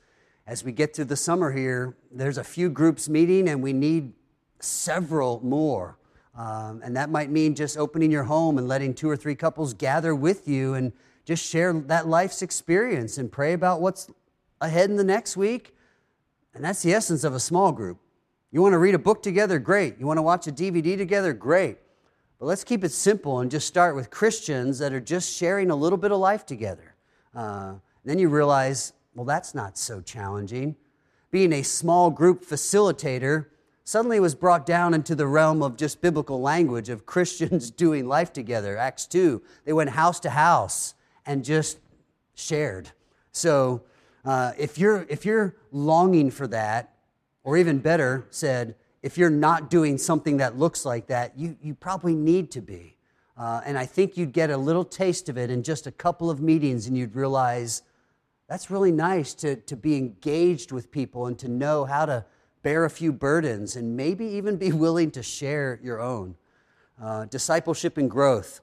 [0.46, 4.12] as we get to the summer here, there's a few groups meeting and we need
[4.60, 5.98] several more.
[6.36, 9.72] Um, and that might mean just opening your home and letting two or three couples
[9.72, 10.92] gather with you and
[11.24, 14.10] just share that life's experience and pray about what's
[14.60, 15.74] ahead in the next week.
[16.54, 17.98] And that's the essence of a small group.
[18.52, 19.58] You want to read a book together?
[19.58, 19.98] Great.
[19.98, 21.32] You want to watch a DVD together?
[21.32, 21.78] Great.
[22.38, 25.76] But let's keep it simple and just start with Christians that are just sharing a
[25.76, 26.94] little bit of life together.
[27.34, 30.76] Uh, then you realize, well, that's not so challenging.
[31.30, 33.46] Being a small group facilitator
[33.86, 38.06] suddenly it was brought down into the realm of just biblical language of Christians doing
[38.06, 38.76] life together.
[38.76, 40.94] Acts 2, they went house to house
[41.24, 41.78] and just
[42.34, 42.90] shared.
[43.30, 43.82] So
[44.24, 46.94] uh, if, you're, if you're longing for that,
[47.44, 51.72] or even better said, if you're not doing something that looks like that, you, you
[51.72, 52.96] probably need to be.
[53.38, 56.28] Uh, and I think you'd get a little taste of it in just a couple
[56.28, 57.82] of meetings and you'd realize
[58.48, 62.24] that's really nice to, to be engaged with people and to know how to
[62.66, 66.34] bear a few burdens and maybe even be willing to share your own.
[67.00, 68.60] Uh, discipleship and growth.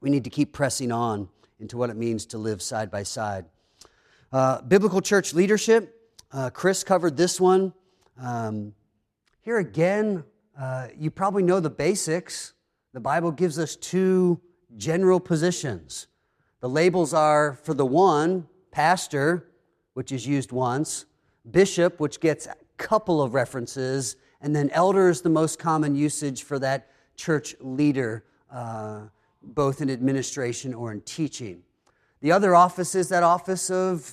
[0.00, 3.46] We need to keep pressing on into what it means to live side by side.
[4.30, 5.92] Uh, biblical church leadership.
[6.30, 7.72] Uh, Chris covered this one.
[8.16, 8.74] Um,
[9.40, 10.22] here again,
[10.56, 12.52] uh, you probably know the basics.
[12.92, 14.40] The Bible gives us two
[14.76, 16.06] general positions.
[16.60, 19.48] The labels are for the one, pastor,
[19.94, 21.06] which is used once,
[21.50, 22.46] bishop, which gets
[22.80, 28.24] couple of references, and then elder is the most common usage for that church leader,
[28.50, 29.02] uh,
[29.42, 31.62] both in administration or in teaching.
[32.22, 34.10] The other office is that office of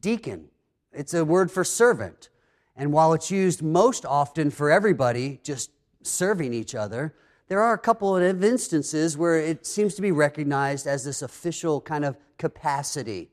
[0.00, 0.48] deacon.
[0.92, 2.28] It's a word for servant.
[2.76, 5.70] And while it's used most often for everybody, just
[6.02, 7.14] serving each other,
[7.48, 11.80] there are a couple of instances where it seems to be recognized as this official
[11.80, 13.30] kind of capacity.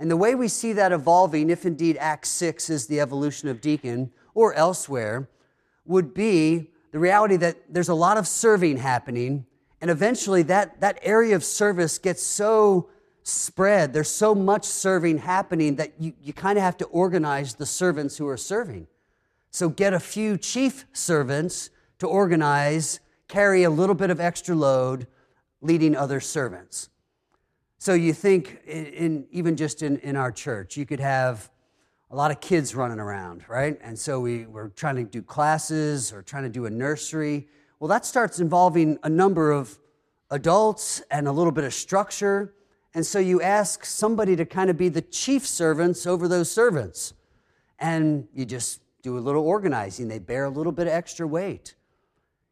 [0.00, 3.60] And the way we see that evolving, if indeed Acts 6 is the evolution of
[3.60, 5.28] deacon or elsewhere,
[5.84, 9.44] would be the reality that there's a lot of serving happening,
[9.80, 12.88] and eventually that, that area of service gets so
[13.24, 13.92] spread.
[13.92, 18.16] There's so much serving happening that you, you kind of have to organize the servants
[18.16, 18.86] who are serving.
[19.50, 25.06] So get a few chief servants to organize, carry a little bit of extra load,
[25.60, 26.88] leading other servants.
[27.82, 31.50] So you think, in, in even just in, in our church, you could have
[32.10, 33.78] a lot of kids running around, right?
[33.82, 37.48] And so we, we're trying to do classes or trying to do a nursery.
[37.78, 39.78] Well, that starts involving a number of
[40.30, 42.52] adults and a little bit of structure.
[42.92, 47.14] And so you ask somebody to kind of be the chief servants over those servants.
[47.78, 50.08] And you just do a little organizing.
[50.08, 51.76] They bear a little bit of extra weight.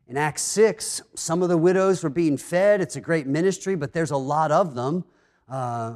[0.07, 2.81] In Acts 6, some of the widows were being fed.
[2.81, 5.05] It's a great ministry, but there's a lot of them.
[5.49, 5.95] Uh,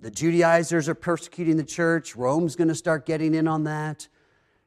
[0.00, 2.16] the Judaizers are persecuting the church.
[2.16, 4.08] Rome's going to start getting in on that.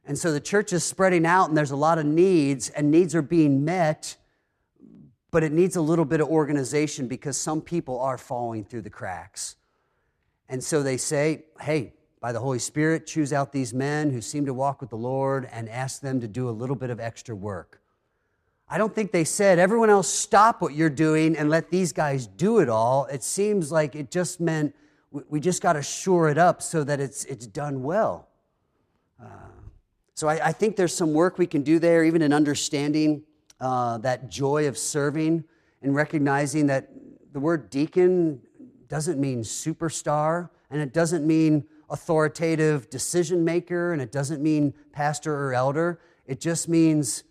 [0.06, 3.16] And so the church is spreading out, and there's a lot of needs, and needs
[3.16, 4.18] are being met
[5.32, 8.90] but it needs a little bit of organization because some people are falling through the
[8.90, 9.56] cracks.
[10.50, 14.46] And so they say, hey, by the Holy Spirit, choose out these men who seem
[14.46, 17.34] to walk with the Lord and ask them to do a little bit of extra
[17.34, 17.81] work.
[18.74, 22.26] I don't think they said, everyone else stop what you're doing and let these guys
[22.26, 23.06] do it all.
[23.08, 24.74] It seems like it just meant
[25.12, 28.30] we just got to shore it up so that it's, it's done well.
[29.22, 29.28] Uh,
[30.14, 33.24] so I, I think there's some work we can do there, even in understanding
[33.60, 35.44] uh, that joy of serving
[35.82, 36.92] and recognizing that
[37.34, 38.40] the word deacon
[38.88, 45.36] doesn't mean superstar and it doesn't mean authoritative decision maker and it doesn't mean pastor
[45.36, 46.00] or elder.
[46.26, 47.26] It just means,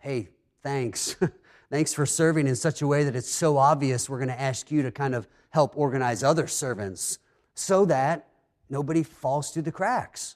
[0.00, 0.28] hey,
[0.66, 1.14] thanks.
[1.70, 4.68] thanks for serving in such a way that it's so obvious we're going to ask
[4.72, 7.20] you to kind of help organize other servants
[7.54, 8.26] so that
[8.68, 10.34] nobody falls through the cracks.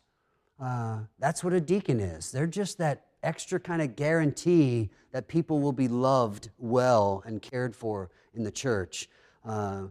[0.63, 2.31] Uh, that's what a deacon is.
[2.31, 7.75] They're just that extra kind of guarantee that people will be loved well and cared
[7.75, 9.09] for in the church.
[9.45, 9.87] Uh,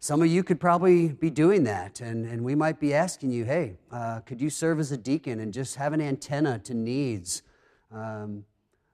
[0.00, 3.46] some of you could probably be doing that, and, and we might be asking you,
[3.46, 7.42] hey, uh, could you serve as a deacon and just have an antenna to needs?
[7.90, 8.44] Um,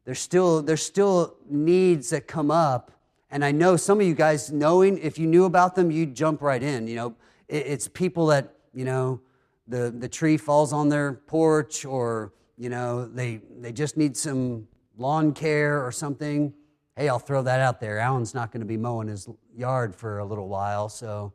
[0.05, 2.93] there's, still, there's still needs that come up,
[3.31, 6.41] and I know some of you guys, knowing if you knew about them, you'd jump
[6.41, 6.87] right in.
[6.87, 7.15] You know,
[7.49, 9.21] it, it's people that, you know,
[9.67, 14.69] the, the tree falls on their porch or, you know, they, they just need some
[14.97, 16.53] lawn care or something
[16.97, 17.99] hey, I'll throw that out there.
[17.99, 21.33] Alan's not going to be mowing his yard for a little while, so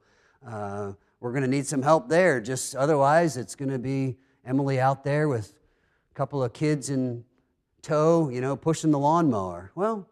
[0.48, 2.40] uh, we're going to need some help there.
[2.40, 5.54] Just otherwise, it's going to be Emily out there with
[6.12, 7.26] a couple of kids in
[7.82, 9.72] tow, you know, pushing the lawnmower.
[9.76, 10.08] Well,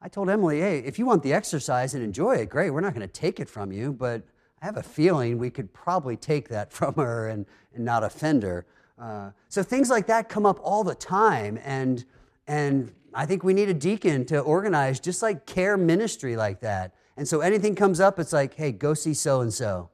[0.00, 2.70] I told Emily, hey, if you want the exercise and enjoy it, great.
[2.70, 4.22] We're not going to take it from you, but
[4.60, 8.42] I have a feeling we could probably take that from her and, and not offend
[8.42, 8.66] her.
[8.98, 12.04] Uh, so things like that come up all the time, and
[12.46, 16.94] and I think we need a deacon to organize just like care ministry like that.
[17.16, 19.90] And so anything comes up, it's like, hey, go see so and so.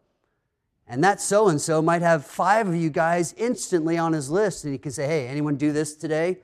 [0.87, 4.65] And that so and so might have five of you guys instantly on his list.
[4.65, 6.39] And he can say, hey, anyone do this today?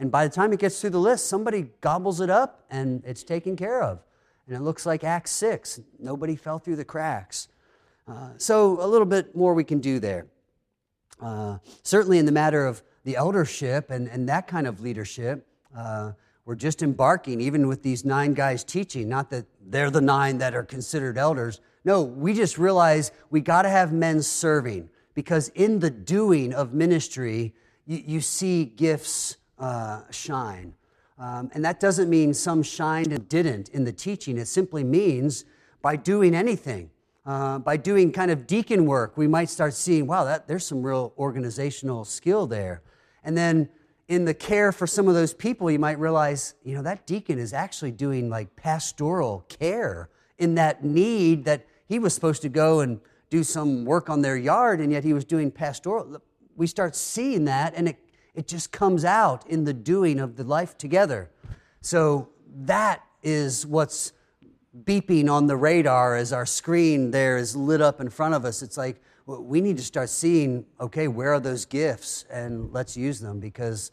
[0.00, 3.22] And by the time it gets through the list, somebody gobbles it up and it's
[3.22, 4.02] taken care of.
[4.46, 5.80] And it looks like Acts 6.
[5.98, 7.48] Nobody fell through the cracks.
[8.08, 10.26] Uh, so a little bit more we can do there.
[11.20, 16.12] Uh, certainly in the matter of the eldership and, and that kind of leadership, uh,
[16.46, 20.54] we're just embarking, even with these nine guys teaching, not that they're the nine that
[20.54, 21.60] are considered elders.
[21.84, 26.72] No, we just realize we got to have men serving because in the doing of
[26.72, 27.54] ministry,
[27.86, 30.74] you, you see gifts uh, shine.
[31.18, 34.38] Um, and that doesn't mean some shined and didn't in the teaching.
[34.38, 35.44] It simply means
[35.82, 36.90] by doing anything,
[37.26, 40.82] uh, by doing kind of deacon work, we might start seeing, wow, that, there's some
[40.82, 42.82] real organizational skill there.
[43.22, 43.68] And then
[44.08, 47.38] in the care for some of those people, you might realize, you know, that deacon
[47.38, 52.80] is actually doing like pastoral care in that need that he was supposed to go
[52.80, 56.20] and do some work on their yard, and yet he was doing pastoral.
[56.56, 57.98] We start seeing that, and it,
[58.34, 61.30] it just comes out in the doing of the life together.
[61.80, 62.28] So
[62.64, 64.12] that is what's
[64.84, 68.62] beeping on the radar as our screen there is lit up in front of us.
[68.62, 73.20] It's like, we need to start seeing okay where are those gifts and let's use
[73.20, 73.92] them because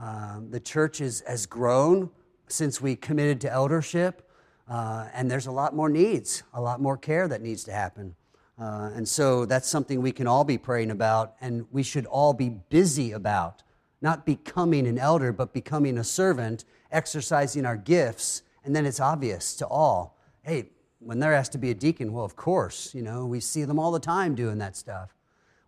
[0.00, 2.10] um, the church is, has grown
[2.48, 4.28] since we committed to eldership,
[4.68, 8.14] uh, and there's a lot more needs, a lot more care that needs to happen.
[8.58, 12.32] Uh, and so that's something we can all be praying about, and we should all
[12.32, 13.63] be busy about.
[14.04, 19.56] Not becoming an elder, but becoming a servant, exercising our gifts, and then it's obvious
[19.56, 23.24] to all hey, when they're asked to be a deacon, well, of course, you know,
[23.24, 25.14] we see them all the time doing that stuff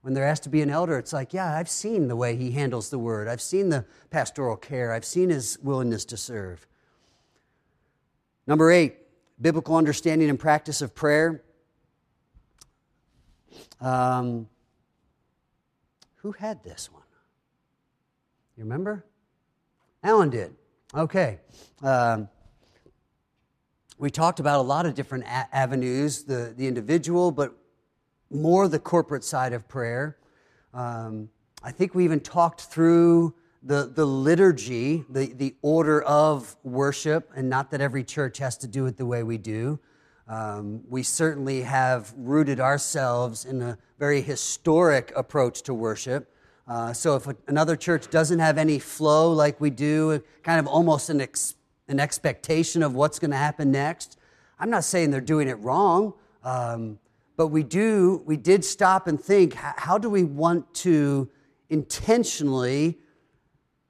[0.06, 2.52] when they're asked to be an elder, it's like, yeah, I've seen the way he
[2.52, 3.26] handles the word.
[3.26, 4.92] I've seen the pastoral care.
[4.92, 6.64] I've seen his willingness to serve.
[8.46, 8.98] Number eight,
[9.40, 11.42] biblical understanding and practice of prayer.
[13.80, 14.48] Um,
[16.18, 17.02] who had this one?
[18.56, 19.04] You remember?
[20.02, 20.54] Alan did.
[20.94, 21.40] Okay.
[21.82, 22.28] Um,
[23.98, 27.54] we talked about a lot of different a- avenues the, the individual, but
[28.30, 30.16] more the corporate side of prayer.
[30.72, 31.28] Um,
[31.62, 37.50] I think we even talked through the, the liturgy, the, the order of worship, and
[37.50, 39.78] not that every church has to do it the way we do.
[40.28, 46.32] Um, we certainly have rooted ourselves in a very historic approach to worship.
[46.66, 50.66] Uh, so if a, another church doesn't have any flow like we do, kind of
[50.66, 51.54] almost an, ex,
[51.88, 54.18] an expectation of what's going to happen next,
[54.58, 56.14] I'm not saying they're doing it wrong.
[56.42, 56.98] Um,
[57.36, 61.28] but we do we did stop and think how do we want to
[61.68, 62.98] intentionally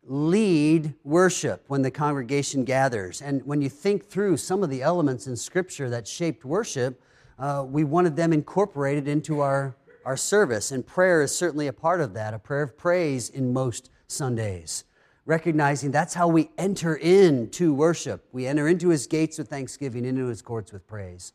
[0.03, 5.27] lead worship when the congregation gathers and when you think through some of the elements
[5.27, 7.01] in scripture that shaped worship
[7.39, 9.77] uh, we wanted them incorporated into our,
[10.07, 13.53] our service and prayer is certainly a part of that a prayer of praise in
[13.53, 14.85] most sundays.
[15.27, 18.25] Recognizing that's how we enter into worship.
[18.31, 21.33] We enter into his gates with thanksgiving into his courts with praise.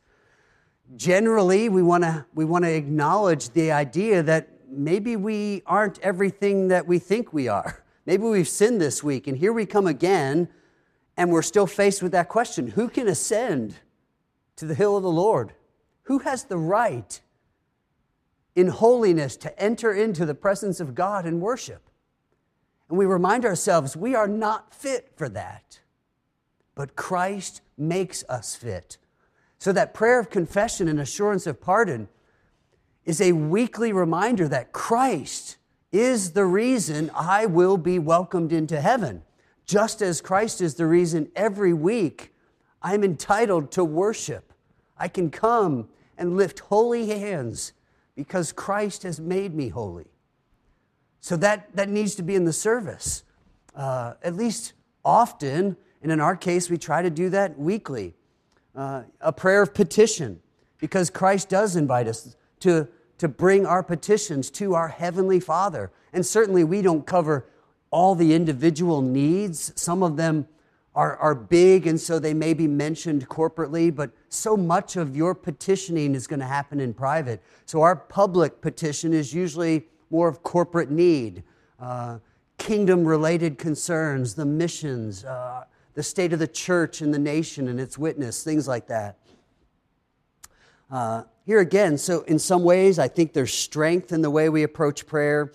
[0.96, 6.68] Generally we want to we want to acknowledge the idea that maybe we aren't everything
[6.68, 7.84] that we think we are.
[8.06, 10.48] Maybe we've sinned this week and here we come again
[11.16, 13.76] and we're still faced with that question who can ascend
[14.56, 15.52] to the hill of the lord?
[16.04, 17.20] Who has the right
[18.54, 21.90] in holiness to enter into the presence of god and worship
[22.88, 25.80] And we remind ourselves we are not fit for that.
[26.74, 28.98] But Christ makes us fit.
[29.58, 32.08] So that prayer of confession and assurance of pardon
[33.04, 35.56] is a weekly reminder that Christ
[35.90, 39.22] is the reason I will be welcomed into heaven.
[39.64, 42.34] Just as Christ is the reason every week
[42.82, 44.52] I'm entitled to worship.
[44.98, 45.88] I can come
[46.18, 47.72] and lift holy hands
[48.14, 50.06] because Christ has made me holy.
[51.20, 53.22] So that, that needs to be in the service,
[53.76, 54.72] uh, at least
[55.04, 55.76] often.
[56.02, 58.14] And in our case, we try to do that weekly.
[58.74, 60.40] Uh, a prayer of petition,
[60.78, 62.88] because Christ does invite us to,
[63.18, 65.90] to bring our petitions to our Heavenly Father.
[66.12, 67.46] And certainly we don't cover
[67.90, 69.72] all the individual needs.
[69.76, 70.48] Some of them
[70.94, 75.34] are, are big, and so they may be mentioned corporately, but so much of your
[75.34, 77.42] petitioning is going to happen in private.
[77.64, 81.42] So our public petition is usually more of corporate need,
[81.80, 82.18] uh,
[82.58, 85.64] kingdom related concerns, the missions, uh,
[85.94, 89.18] the state of the church and the nation and its witness, things like that.
[90.90, 94.62] Uh, here again, so in some ways, I think there's strength in the way we
[94.62, 95.50] approach prayer,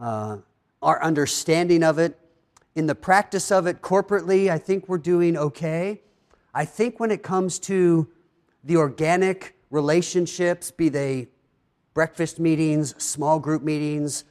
[0.00, 0.38] uh,
[0.80, 2.18] our understanding of it.
[2.74, 6.00] In the practice of it corporately, I think we're doing okay.
[6.54, 8.08] I think when it comes to
[8.64, 11.28] the organic relationships, be they
[11.94, 14.24] breakfast meetings, small group meetings.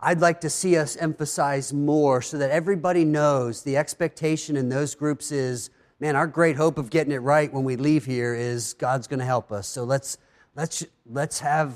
[0.00, 4.94] I'd like to see us emphasize more so that everybody knows the expectation in those
[4.94, 5.70] groups is
[6.00, 9.18] man, our great hope of getting it right when we leave here is God's going
[9.18, 9.66] to help us.
[9.66, 10.18] So let's,
[10.54, 11.74] let's, let's have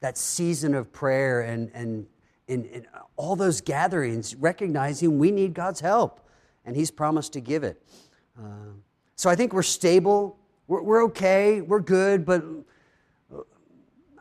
[0.00, 2.06] that season of prayer and, and
[2.50, 2.86] in, in
[3.16, 6.20] all those gatherings, recognizing we need God's help,
[6.64, 7.80] and He's promised to give it.
[8.38, 8.72] Uh,
[9.14, 10.36] so I think we're stable,
[10.66, 12.44] we're, we're okay, we're good, but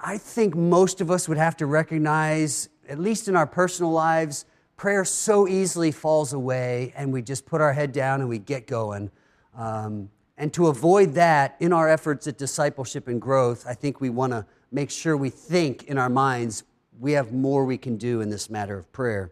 [0.02, 4.46] I think most of us would have to recognize, at least in our personal lives,
[4.78, 8.66] prayer so easily falls away and we just put our head down and we get
[8.66, 9.12] going.
[9.58, 14.10] Um, and to avoid that in our efforts at discipleship and growth, I think we
[14.10, 16.64] want to make sure we think in our minds
[17.00, 19.32] we have more we can do in this matter of prayer.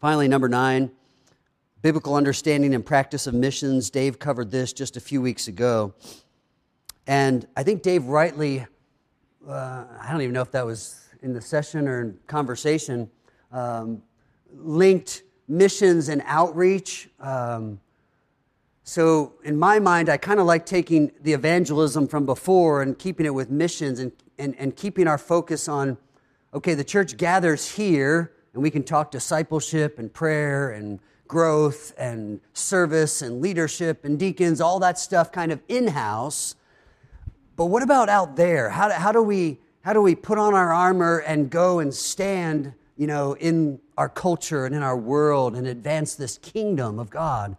[0.00, 0.90] Finally, number nine,
[1.82, 3.90] biblical understanding and practice of missions.
[3.90, 5.94] Dave covered this just a few weeks ago.
[7.06, 8.66] And I think Dave rightly
[9.48, 13.08] uh, I don't even know if that was in the session or in conversation,
[13.52, 14.02] um,
[14.52, 17.08] linked missions and outreach.
[17.20, 17.80] Um,
[18.82, 23.26] so, in my mind, I kind of like taking the evangelism from before and keeping
[23.26, 25.96] it with missions and, and, and keeping our focus on
[26.56, 30.98] okay, the church gathers here and we can talk discipleship and prayer and
[31.28, 36.54] growth and service and leadership and deacons, all that stuff kind of in house.
[37.56, 38.70] But what about out there?
[38.70, 41.94] How do, how do we how do we put on our armor and go and
[41.94, 47.10] stand, you know, in our culture and in our world and advance this kingdom of
[47.10, 47.56] God?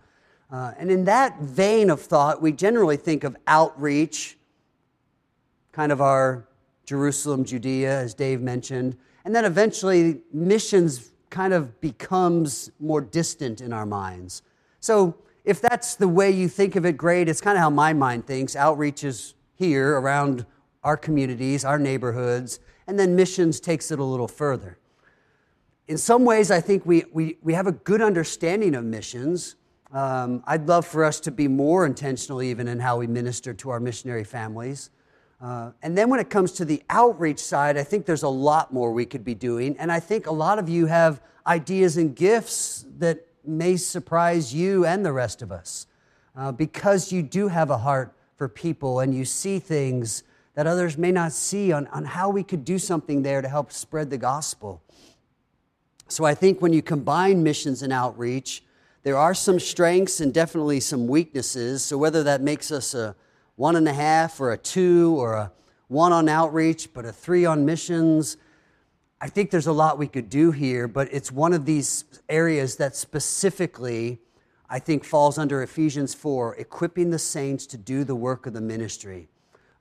[0.52, 4.38] Uh, and in that vein of thought, we generally think of outreach,
[5.72, 6.47] kind of our
[6.88, 13.74] Jerusalem, Judea, as Dave mentioned, and then eventually missions kind of becomes more distant in
[13.74, 14.42] our minds.
[14.80, 17.28] So if that's the way you think of it, great.
[17.28, 18.56] It's kind of how my mind thinks.
[18.56, 20.46] Outreach is here around
[20.82, 24.78] our communities, our neighborhoods, and then missions takes it a little further.
[25.90, 29.58] In some ways, I think we, we, we have a good understanding of missions.
[29.92, 33.72] Um, I'd love for us to be more intentional even in how we minister to
[33.72, 34.90] our missionary families.
[35.40, 38.74] Uh, and then when it comes to the outreach side, I think there's a lot
[38.74, 39.78] more we could be doing.
[39.78, 44.86] And I think a lot of you have ideas and gifts that may surprise you
[44.86, 45.88] and the rest of us
[46.36, 50.24] uh, because you do have a heart for people and you see things
[50.56, 53.72] that others may not see on, on how we could do something there to help
[53.72, 54.82] spread the gospel.
[56.08, 58.64] So I think when you combine missions and outreach,
[59.04, 61.84] there are some strengths and definitely some weaknesses.
[61.84, 63.16] So whether that makes us a
[63.58, 65.52] one and a half or a two or a
[65.90, 68.38] one on outreach, but a three on missions,
[69.20, 72.78] I think there's a lot we could do here, but it's one of these areas
[72.78, 74.20] that specifically
[74.70, 78.62] I think falls under Ephesians 4, equipping the saints to do the work of the
[78.62, 79.28] ministry.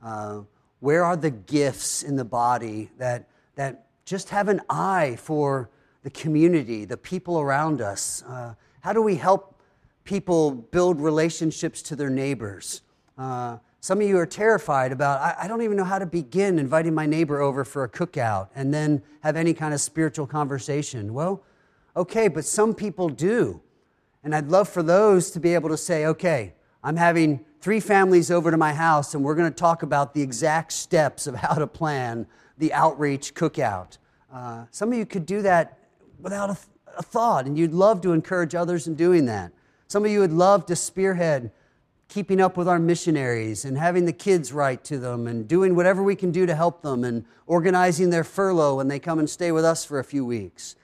[0.02, 0.42] Uh,
[0.80, 5.68] where are the gifts in the body that, that just have an eye for
[6.02, 8.22] the community, the people around us?
[8.22, 9.60] Uh, how do we help
[10.04, 12.82] people build relationships to their neighbors?
[13.16, 16.58] Uh, some of you are terrified about, I, I, don't even know how to begin
[16.58, 21.14] inviting my neighbor over for a cookout and then have any kind of spiritual conversation.
[21.14, 21.42] Well,
[21.96, 23.60] okay, but some people do.
[24.22, 26.52] And I'd love for those to be able to say, okay,
[26.82, 30.22] I'm having three families over to my house, and we're going to talk about the
[30.22, 32.26] exact steps of how to plan
[32.58, 33.98] the outreach cookout.
[34.32, 35.78] Uh, some of you could do that
[36.20, 36.56] without a,
[36.98, 39.52] a thought and you'd love to encourage others in doing that.
[39.88, 41.50] Some of you would love to spearhead
[42.08, 46.02] keeping up with our missionaries and having the kids write to them and doing whatever
[46.02, 49.52] we can do to help them and organizing their furlough when they come and stay
[49.52, 50.76] with us for a few weeks.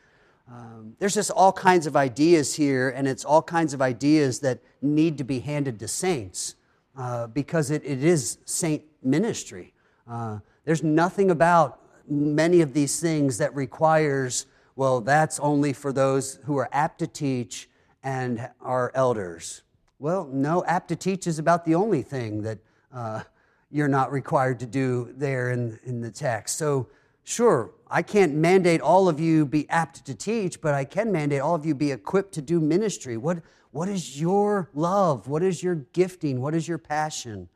[0.51, 4.59] Um, there's just all kinds of ideas here, and it's all kinds of ideas that
[4.83, 6.57] need to be handed to saints
[6.97, 9.73] uh, because it, it is saint ministry.
[10.11, 14.47] Uh, there's nothing about many of these things that requires,
[14.77, 17.69] well, that's only for those who are apt to teach
[18.03, 19.62] and are elders.
[20.03, 22.59] Well, no, apt to teach is about the only thing that
[22.93, 23.23] uh,
[23.71, 26.59] you're not required to do there in, in the text.
[26.59, 26.89] So,
[27.23, 31.41] sure, I can't mandate all of you be apt to teach, but I can mandate
[31.41, 33.17] all of you be equipped to do ministry.
[33.17, 35.29] What, what is your love?
[35.29, 36.41] What is your gifting?
[36.41, 37.49] What is your passion?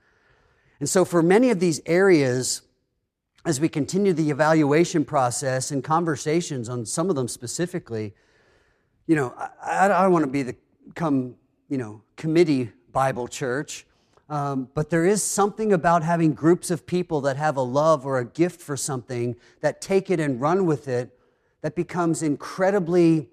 [0.78, 2.62] And so, for many of these areas,
[3.44, 8.14] as we continue the evaluation process and conversations on some of them specifically,
[9.08, 10.54] you know, I, I don't want to be the
[10.94, 11.34] come
[11.68, 13.86] you know, committee Bible church.
[14.28, 18.18] Um, but there is something about having groups of people that have a love or
[18.18, 21.16] a gift for something that take it and run with it
[21.62, 23.28] that becomes incredibly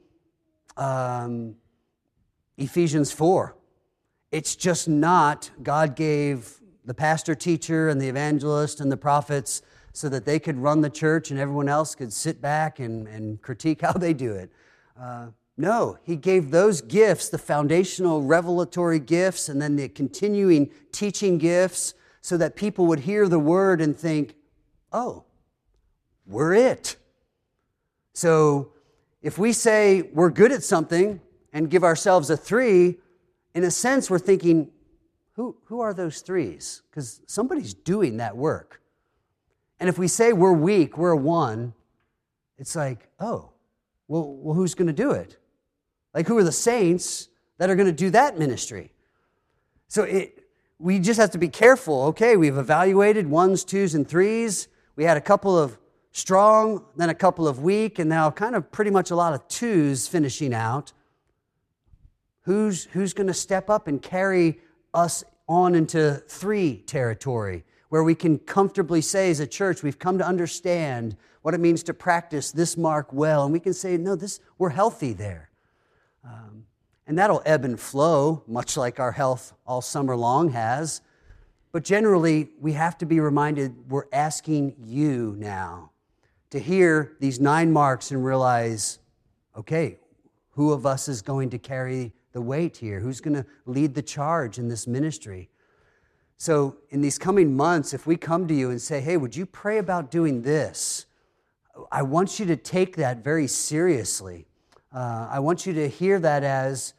[0.77, 1.55] um,
[2.57, 3.55] Ephesians 4.
[4.31, 9.61] It's just not God gave the pastor teacher and the evangelist and the prophets
[9.93, 13.41] so that they could run the church and everyone else could sit back and, and
[13.41, 14.51] critique how they do it.
[14.99, 21.37] Uh, no, he gave those gifts, the foundational revelatory gifts, and then the continuing teaching
[21.37, 24.35] gifts, so that people would hear the word and think,
[24.91, 25.25] oh,
[26.25, 26.95] we're it.
[28.13, 28.71] So
[29.21, 31.19] if we say we're good at something
[31.51, 32.97] and give ourselves a three,
[33.53, 34.71] in a sense, we're thinking,
[35.33, 36.81] who, who are those threes?
[36.89, 38.81] Because somebody's doing that work.
[39.79, 41.73] And if we say we're weak, we're a one,
[42.57, 43.51] it's like, oh,
[44.07, 45.37] well, well who's going to do it?
[46.14, 48.91] Like, who are the saints that are going to do that ministry?
[49.88, 50.43] So it,
[50.80, 52.03] we just have to be careful.
[52.03, 54.68] Okay, we've evaluated ones, twos, and threes.
[54.95, 55.78] We had a couple of
[56.11, 59.47] strong, then a couple of weak, and now kind of pretty much a lot of
[59.47, 60.93] twos finishing out.
[62.41, 64.59] Who's, who's going to step up and carry
[64.93, 70.18] us on into three territory where we can comfortably say as a church we've come
[70.18, 74.16] to understand what it means to practice this mark well and we can say no
[74.16, 75.49] this we're healthy there
[76.24, 76.65] um,
[77.05, 81.01] and that'll ebb and flow, much like our health all summer long has.
[81.71, 85.91] But generally, we have to be reminded we're asking you now
[86.51, 88.99] to hear these nine marks and realize
[89.55, 89.99] okay,
[90.51, 92.99] who of us is going to carry the weight here?
[92.99, 95.49] Who's going to lead the charge in this ministry?
[96.38, 99.45] So, in these coming months, if we come to you and say, hey, would you
[99.45, 101.05] pray about doing this?
[101.91, 104.47] I want you to take that very seriously.
[104.93, 106.93] Uh, I want you to hear that as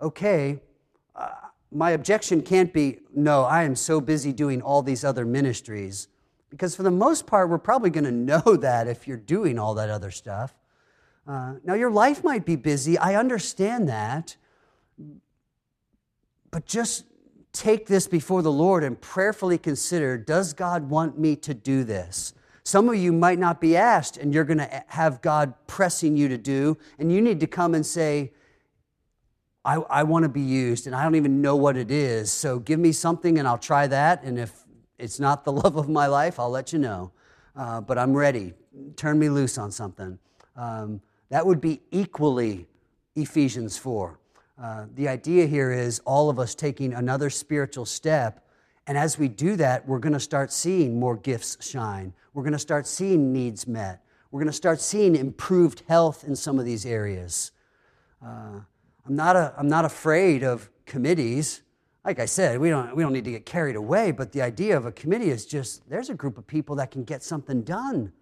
[0.00, 0.60] okay,
[1.14, 1.28] uh,
[1.70, 6.08] my objection can't be, no, I am so busy doing all these other ministries.
[6.50, 9.74] Because for the most part, we're probably going to know that if you're doing all
[9.74, 10.54] that other stuff.
[11.26, 12.98] Uh, now, your life might be busy.
[12.98, 14.36] I understand that.
[16.50, 17.04] But just
[17.52, 22.34] take this before the Lord and prayerfully consider does God want me to do this?
[22.64, 26.28] Some of you might not be asked, and you're going to have God pressing you
[26.28, 28.32] to do, and you need to come and say,
[29.66, 32.32] I, I want to be used, and I don't even know what it is.
[32.32, 34.22] So give me something, and I'll try that.
[34.24, 34.64] And if
[34.98, 37.12] it's not the love of my life, I'll let you know.
[37.54, 38.54] Uh, but I'm ready.
[38.96, 40.18] Turn me loose on something.
[40.56, 42.66] Um, that would be equally
[43.14, 44.18] Ephesians 4.
[44.60, 48.43] Uh, the idea here is all of us taking another spiritual step
[48.86, 52.12] and as we do that, we're going to start seeing more gifts shine.
[52.34, 54.02] We're going to start seeing needs met.
[54.30, 57.52] We're going to start seeing improved health in some of these areas.
[58.22, 58.60] Uh,
[59.06, 61.62] I'm, not a, I'm not afraid of committees.
[62.04, 64.76] Like I said, we don't, we don't need to get carried away, but the idea
[64.76, 68.12] of a committee is just there's a group of people that can get something done.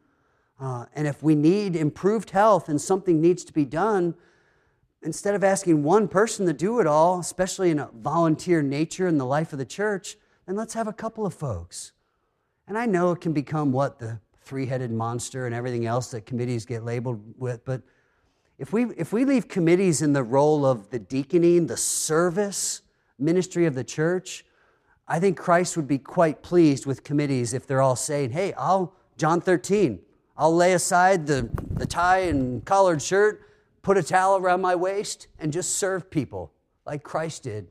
[0.61, 4.15] Uh, and if we need improved health and something needs to be done,
[5.03, 9.19] instead of asking one person to do it all, especially in a volunteer nature in
[9.19, 10.17] the life of the church,
[10.47, 11.93] then let's have a couple of folks.
[12.67, 16.27] And I know it can become what the three headed monster and everything else that
[16.27, 17.83] committees get labeled with, but
[18.63, 22.83] if we, if we leave committees in the role of the deaconing, the service
[23.19, 24.45] ministry of the church,
[25.09, 28.95] I think Christ would be quite pleased with committees if they're all saying, hey, I'll,
[29.17, 29.99] John 13,
[30.37, 33.43] I'll lay aside the, the tie and collared shirt,
[33.83, 36.53] put a towel around my waist, and just serve people
[36.87, 37.67] like Christ did.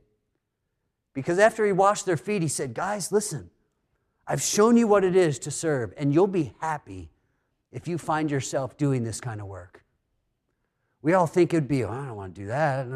[1.13, 3.49] Because after he washed their feet, he said, Guys, listen,
[4.27, 7.09] I've shown you what it is to serve, and you'll be happy
[7.71, 9.83] if you find yourself doing this kind of work.
[11.01, 12.87] We all think it'd be, oh, I don't want to do that.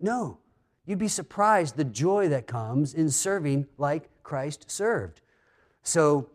[0.00, 0.38] No,
[0.84, 5.20] you'd be surprised the joy that comes in serving like Christ served.
[5.82, 6.28] So,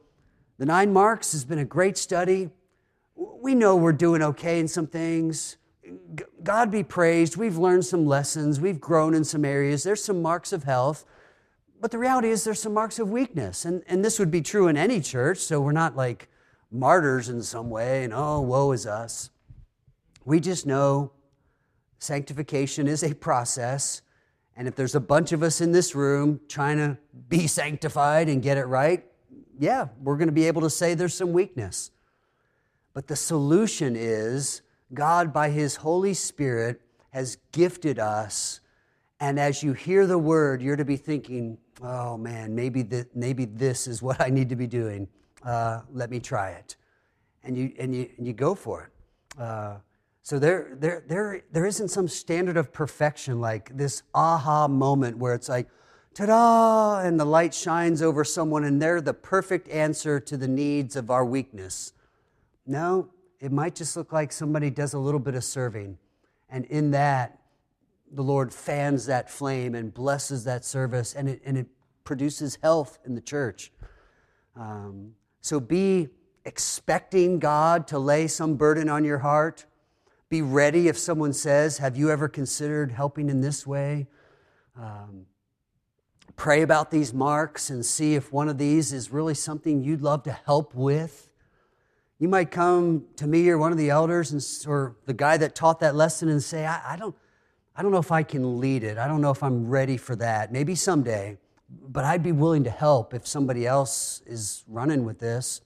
[0.58, 2.50] the nine marks has been a great study.
[3.16, 5.58] We know we're doing okay in some things.
[6.44, 7.38] God be praised.
[7.38, 8.60] We've learned some lessons.
[8.60, 9.84] We've grown in some areas.
[9.84, 11.06] There's some marks of health.
[11.80, 13.66] But the reality is, there's some marks of weakness.
[13.66, 15.40] And, and this would be true in any church.
[15.40, 16.30] So we're not like
[16.72, 19.30] martyrs in some way and, oh, woe is us.
[20.26, 21.12] We just know
[22.00, 24.02] sanctification is a process.
[24.56, 26.98] And if there's a bunch of us in this room trying to
[27.30, 29.06] be sanctified and get it right,
[29.60, 31.92] yeah, we're going to be able to say there's some weakness.
[32.94, 34.62] But the solution is
[34.94, 36.82] God, by His Holy Spirit,
[37.12, 38.60] has gifted us.
[39.20, 43.46] And as you hear the word, you're to be thinking, oh man, maybe, th- maybe
[43.46, 45.08] this is what I need to be doing.
[45.44, 46.76] Uh, let me try it.
[47.44, 49.42] And you, and you, and you go for it.
[49.42, 49.78] Uh,
[50.22, 55.34] so there, there, there, there isn't some standard of perfection like this aha moment where
[55.34, 55.68] it's like,
[56.14, 60.96] ta-da, and the light shines over someone and they're the perfect answer to the needs
[60.96, 61.94] of our weakness.
[62.66, 63.10] No,
[63.40, 65.98] it might just look like somebody does a little bit of serving.
[66.50, 67.40] And in that,
[68.12, 71.68] the Lord fans that flame and blesses that service, and it, and it
[72.04, 73.72] produces health in the church.
[74.56, 76.08] Um, so be
[76.46, 79.66] expecting God to lay some burden on your heart.
[80.30, 84.08] Be ready if someone says, Have you ever considered helping in this way?
[84.76, 85.26] Um,
[86.36, 90.24] pray about these marks and see if one of these is really something you'd love
[90.24, 91.27] to help with.
[92.20, 95.54] You might come to me or one of the elders and, or the guy that
[95.54, 97.16] taught that lesson and say, I, I, don't,
[97.76, 98.98] I don't know if I can lead it.
[98.98, 100.52] I don't know if I'm ready for that.
[100.52, 101.38] Maybe someday,
[101.70, 105.62] but I'd be willing to help if somebody else is running with this.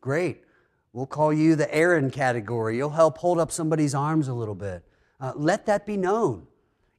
[0.00, 0.44] Great.
[0.92, 2.76] We'll call you the Aaron category.
[2.76, 4.84] You'll help hold up somebody's arms a little bit.
[5.20, 6.46] Uh, let that be known.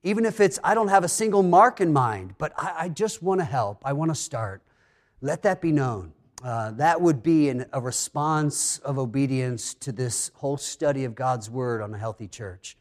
[0.03, 3.23] Even if it's, I don't have a single mark in mind, but I, I just
[3.23, 3.81] want to help.
[3.85, 4.61] I want to start.
[5.21, 6.13] Let that be known.
[6.43, 11.51] Uh, that would be an, a response of obedience to this whole study of God's
[11.51, 12.77] Word on a healthy church.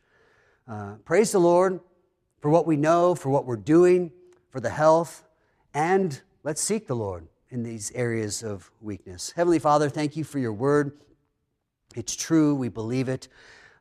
[0.66, 1.80] Uh, praise the Lord
[2.40, 4.12] for what we know, for what we're doing,
[4.48, 5.24] for the health,
[5.74, 9.32] and let's seek the Lord in these areas of weakness.
[9.36, 10.92] Heavenly Father, thank you for your Word.
[11.94, 13.28] It's true, we believe it.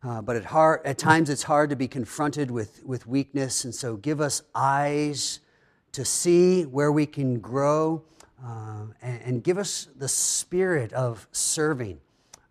[0.04, 3.64] Uh, but at, hard, at times it's hard to be confronted with, with weakness.
[3.64, 5.40] And so give us eyes
[5.94, 8.04] to see where we can grow
[8.44, 12.00] uh, and, and, give us the spirit of serving,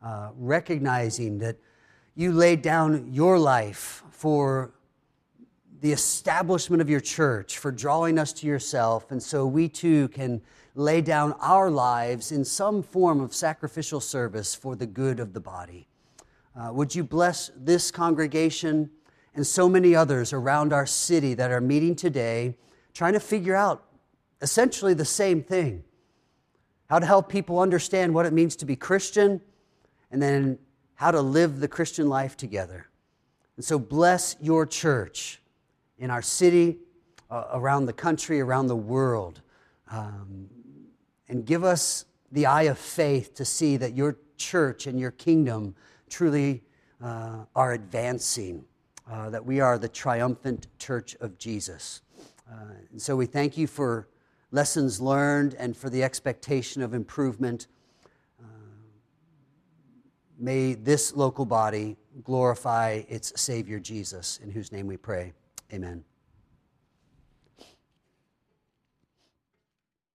[0.02, 1.56] uh, recognizing that
[2.14, 4.72] you laid down your life for
[5.80, 9.10] the establishment of your church, for drawing us to yourself.
[9.10, 10.42] And so we too can
[10.74, 15.40] lay down our lives in some form of sacrificial service for the good of the
[15.40, 15.88] body.
[16.54, 18.90] Uh, would you bless this congregation
[19.34, 22.56] and so many others around our city that are meeting today,
[22.92, 23.84] trying to figure out
[24.40, 25.84] essentially the same thing
[26.88, 29.40] how to help people understand what it means to be Christian,
[30.10, 30.58] and then
[30.94, 32.88] how to live the Christian life together.
[33.56, 35.40] And so, bless your church
[35.98, 36.78] in our city,
[37.30, 39.42] uh, around the country, around the world,
[39.90, 40.48] um,
[41.28, 45.74] and give us the eye of faith to see that your church and your kingdom
[46.08, 46.62] truly
[47.02, 48.64] uh, are advancing,
[49.10, 52.00] uh, that we are the triumphant church of Jesus.
[52.50, 52.54] Uh,
[52.92, 54.08] and so we thank you for
[54.50, 57.66] lessons learned and for the expectation of improvement.
[58.40, 58.46] Uh,
[60.38, 65.32] may this local body glorify its Savior Jesus, in whose name we pray.
[65.72, 66.04] Amen.